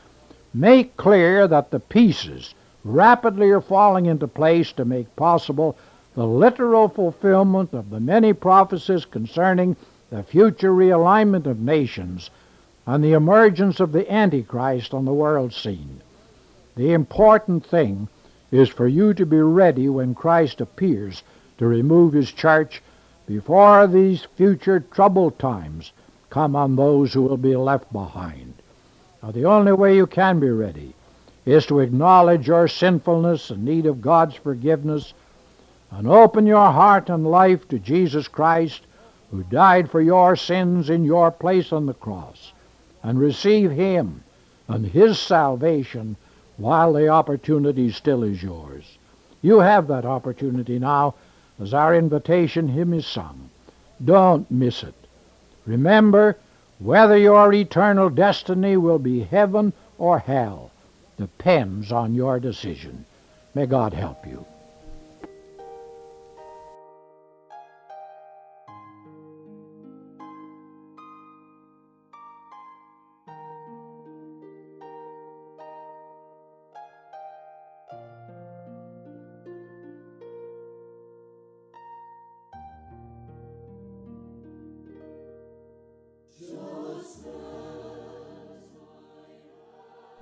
make 0.54 0.98
clear 0.98 1.48
that 1.48 1.72
the 1.72 1.80
pieces 1.80 2.54
rapidly 2.84 3.50
are 3.50 3.62
falling 3.62 4.06
into 4.06 4.28
place 4.28 4.72
to 4.74 4.86
make 4.86 5.16
possible 5.16 5.78
the 6.16 6.26
literal 6.26 6.88
fulfillment 6.88 7.74
of 7.74 7.90
the 7.90 8.00
many 8.00 8.34
prophecies 8.34 9.06
concerning 9.06 9.76
the 10.10 10.24
future 10.24 10.72
realignment 10.72 11.46
of 11.46 11.60
nations 11.60 12.30
and 12.86 13.04
the 13.04 13.14
emergence 13.14 13.80
of 13.80 13.92
the 13.92 14.12
Antichrist 14.12 14.94
on 14.94 15.06
the 15.06 15.14
world 15.14 15.54
scene. 15.54 16.02
The 16.76 16.94
important 16.94 17.66
thing 17.66 18.08
is 18.52 18.70
for 18.70 18.88
you 18.88 19.14
to 19.14 19.26
be 19.26 19.38
ready 19.38 19.90
when 19.90 20.16
Christ 20.16 20.60
appears 20.62 21.22
to 21.58 21.68
remove 21.68 22.14
his 22.14 22.32
church 22.32 22.82
before 23.28 23.86
these 23.86 24.24
future 24.36 24.80
troubled 24.80 25.38
times 25.38 25.92
come 26.30 26.56
on 26.56 26.76
those 26.76 27.14
who 27.14 27.22
will 27.22 27.38
be 27.38 27.56
left 27.56 27.92
behind. 27.94 28.54
Now, 29.22 29.32
the 29.32 29.46
only 29.46 29.74
way 29.74 29.96
you 29.96 30.08
can 30.08 30.40
be 30.40 30.50
ready 30.50 30.94
is 31.50 31.66
to 31.66 31.80
acknowledge 31.80 32.48
your 32.48 32.68
sinfulness 32.68 33.50
and 33.50 33.66
need 33.66 33.86
of 33.86 34.02
God's 34.02 34.36
forgiveness 34.36 35.14
and 35.90 36.08
open 36.08 36.46
your 36.46 36.72
heart 36.72 37.10
and 37.10 37.26
life 37.26 37.68
to 37.70 37.80
Jesus 37.80 38.28
Christ, 38.28 38.82
who 39.32 39.44
died 39.44 39.90
for 39.90 40.02
your 40.02 40.36
sins 40.36 40.90
in 40.90 41.04
your 41.04 41.32
place 41.32 41.74
on 41.74 41.88
the 41.88 41.94
cross, 41.94 42.54
and 43.02 43.20
receive 43.20 43.72
Him 43.72 44.24
and 44.68 44.86
His 44.86 45.18
salvation 45.18 46.16
while 46.58 46.94
the 46.94 47.08
opportunity 47.08 47.92
still 47.92 48.24
is 48.24 48.44
yours. 48.44 48.98
You 49.42 49.60
have 49.60 49.88
that 49.88 50.06
opportunity 50.06 50.78
now 50.78 51.16
as 51.60 51.74
our 51.74 51.96
invitation 51.96 52.68
hymn 52.68 52.94
is 52.94 53.08
sung. 53.08 53.50
Don't 54.04 54.50
miss 54.52 54.84
it. 54.84 54.94
Remember, 55.66 56.38
whether 56.78 57.18
your 57.18 57.52
eternal 57.54 58.10
destiny 58.10 58.78
will 58.78 59.00
be 59.00 59.22
heaven 59.24 59.74
or 59.98 60.20
hell 60.20 60.72
depends 61.20 61.92
on 61.92 62.16
your 62.16 62.40
decision. 62.40 63.06
May 63.54 63.66
God 63.66 63.94
help 63.94 64.26
you. 64.26 64.46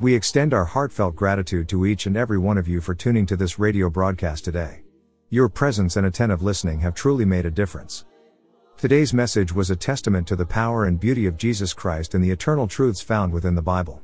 We 0.08 0.16
extend 0.16 0.54
our 0.54 0.64
heartfelt 0.64 1.18
gratitude 1.18 1.68
to 1.68 1.86
each 1.86 2.06
and 2.06 2.16
every 2.16 2.38
one 2.38 2.58
of 2.58 2.66
you 2.66 2.80
for 2.80 2.96
tuning 2.96 3.26
to 3.26 3.36
this 3.36 3.60
radio 3.60 3.90
broadcast 3.90 4.46
today. 4.46 4.84
Your 5.32 5.50
presence 5.50 5.98
and 5.98 6.08
attentive 6.08 6.42
listening 6.42 6.80
have 6.80 6.96
truly 6.96 7.26
made 7.26 7.46
a 7.46 7.52
difference. 7.52 8.06
Today's 8.78 9.14
message 9.14 9.52
was 9.52 9.70
a 9.70 9.76
testament 9.76 10.26
to 10.30 10.38
the 10.38 10.46
power 10.46 10.86
and 10.86 10.98
beauty 10.98 11.26
of 11.26 11.36
Jesus 11.36 11.74
Christ 11.74 12.14
and 12.14 12.24
the 12.24 12.32
eternal 12.32 12.70
truths 12.70 13.02
found 13.02 13.34
within 13.34 13.54
the 13.54 13.62
Bible. 13.62 14.02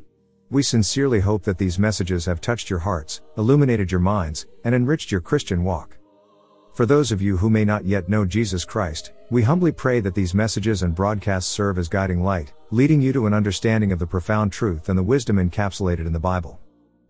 We 0.50 0.62
sincerely 0.62 1.22
hope 1.22 1.44
that 1.44 1.58
these 1.58 1.80
messages 1.80 2.26
have 2.26 2.42
touched 2.42 2.70
your 2.70 2.80
hearts, 2.80 3.22
illuminated 3.38 3.90
your 3.90 4.02
minds, 4.02 4.46
and 4.66 4.76
enriched 4.76 5.10
your 5.10 5.22
Christian 5.22 5.64
walk. 5.64 5.98
For 6.74 6.88
those 6.88 7.12
of 7.12 7.22
you 7.22 7.38
who 7.38 7.52
may 7.52 7.64
not 7.64 7.86
yet 7.86 8.10
know 8.10 8.26
Jesus 8.26 8.66
Christ, 8.66 9.12
we 9.30 9.44
humbly 9.44 9.72
pray 9.72 10.00
that 10.00 10.16
these 10.16 10.34
messages 10.34 10.82
and 10.82 10.96
broadcasts 10.96 11.52
serve 11.52 11.78
as 11.78 11.88
guiding 11.88 12.24
light, 12.24 12.52
leading 12.72 13.00
you 13.00 13.14
to 13.14 13.28
an 13.28 13.34
understanding 13.34 13.92
of 13.92 14.00
the 14.00 14.08
profound 14.08 14.52
truth 14.52 14.90
and 14.90 14.98
the 14.98 15.04
wisdom 15.04 15.36
encapsulated 15.36 16.08
in 16.08 16.14
the 16.14 16.20
Bible. 16.20 16.60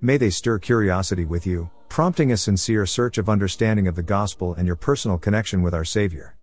May 0.01 0.17
they 0.17 0.31
stir 0.31 0.59
curiosity 0.59 1.23
with 1.23 1.47
you, 1.47 1.69
prompting 1.87 2.33
a 2.33 2.37
sincere 2.37 2.85
search 2.85 3.17
of 3.17 3.29
understanding 3.29 3.87
of 3.87 3.95
the 3.95 4.03
gospel 4.03 4.53
and 4.55 4.67
your 4.67 4.75
personal 4.75 5.17
connection 5.17 5.61
with 5.61 5.73
our 5.73 5.85
Savior. 5.85 6.35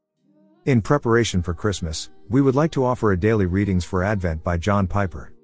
In 0.64 0.80
preparation 0.80 1.42
for 1.42 1.52
Christmas, 1.52 2.08
we 2.30 2.40
would 2.40 2.54
like 2.54 2.70
to 2.72 2.86
offer 2.86 3.12
a 3.12 3.20
daily 3.20 3.44
readings 3.44 3.84
for 3.84 4.02
Advent 4.02 4.42
by 4.42 4.56
John 4.56 4.86
Piper. 4.86 5.34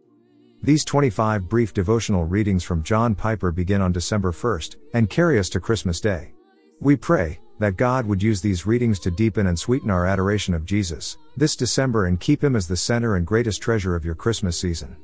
These 0.62 0.87
25 0.87 1.47
brief 1.47 1.75
devotional 1.75 2.25
readings 2.25 2.65
from 2.65 2.83
John 2.83 3.15
Piper 3.15 3.53
begin 3.53 3.83
on 3.83 3.93
December 3.93 4.33
1st 4.33 4.77
and 4.95 5.11
carry 5.11 5.39
us 5.39 5.51
to 5.51 5.61
Christmas 5.61 6.01
Day. 6.01 6.33
We 6.81 6.97
pray 6.97 7.41
that 7.59 7.77
God 7.77 8.07
would 8.07 8.23
use 8.23 8.40
these 8.40 8.66
readings 8.66 8.99
to 9.01 9.11
deepen 9.11 9.47
and 9.47 9.59
sweeten 9.59 9.90
our 9.90 10.07
adoration 10.07 10.55
of 10.55 10.64
Jesus 10.64 11.19
this 11.37 11.57
December 11.57 12.07
and 12.07 12.19
keep 12.19 12.42
Him 12.42 12.57
as 12.57 12.66
the 12.66 12.77
center 12.77 13.16
and 13.16 13.27
greatest 13.27 13.61
treasure 13.61 13.95
of 13.95 14.05
your 14.05 14.14
Christmas 14.14 14.59
season. 14.59 14.97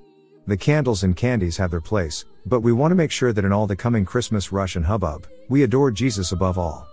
The 0.46 0.56
candles 0.56 1.04
and 1.04 1.14
candies 1.14 1.56
have 1.58 1.70
their 1.70 1.80
place, 1.80 2.24
but 2.46 2.60
we 2.60 2.72
want 2.72 2.90
to 2.90 2.96
make 2.96 3.10
sure 3.10 3.32
that 3.32 3.44
in 3.44 3.52
all 3.52 3.66
the 3.66 3.76
coming 3.76 4.04
Christmas 4.04 4.50
rush 4.50 4.76
and 4.76 4.84
hubbub, 4.84 5.26
we 5.48 5.62
adore 5.62 5.90
Jesus 5.90 6.32
above 6.32 6.58
all. 6.58 6.88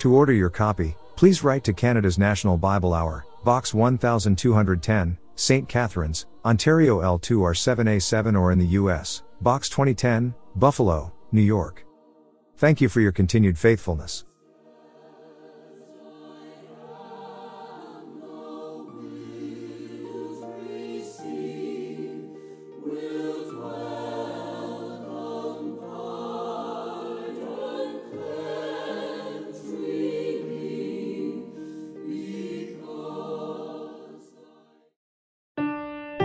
To 0.00 0.14
order 0.14 0.32
your 0.32 0.50
copy, 0.50 0.94
please 1.16 1.42
write 1.42 1.64
to 1.64 1.72
Canada's 1.72 2.18
National 2.18 2.56
Bible 2.56 2.94
Hour, 2.94 3.24
Box 3.44 3.74
1210, 3.74 5.18
St. 5.34 5.68
Catharines, 5.68 6.26
Ontario 6.44 7.00
L2R7A7 7.00 8.38
or 8.38 8.52
in 8.52 8.58
the 8.58 8.66
U.S., 8.66 9.22
Box 9.40 9.68
2010, 9.68 10.34
Buffalo, 10.56 11.12
New 11.32 11.42
York. 11.42 11.84
Thank 12.58 12.80
you 12.80 12.88
for 12.88 13.00
your 13.00 13.12
continued 13.12 13.58
faithfulness. 13.58 14.24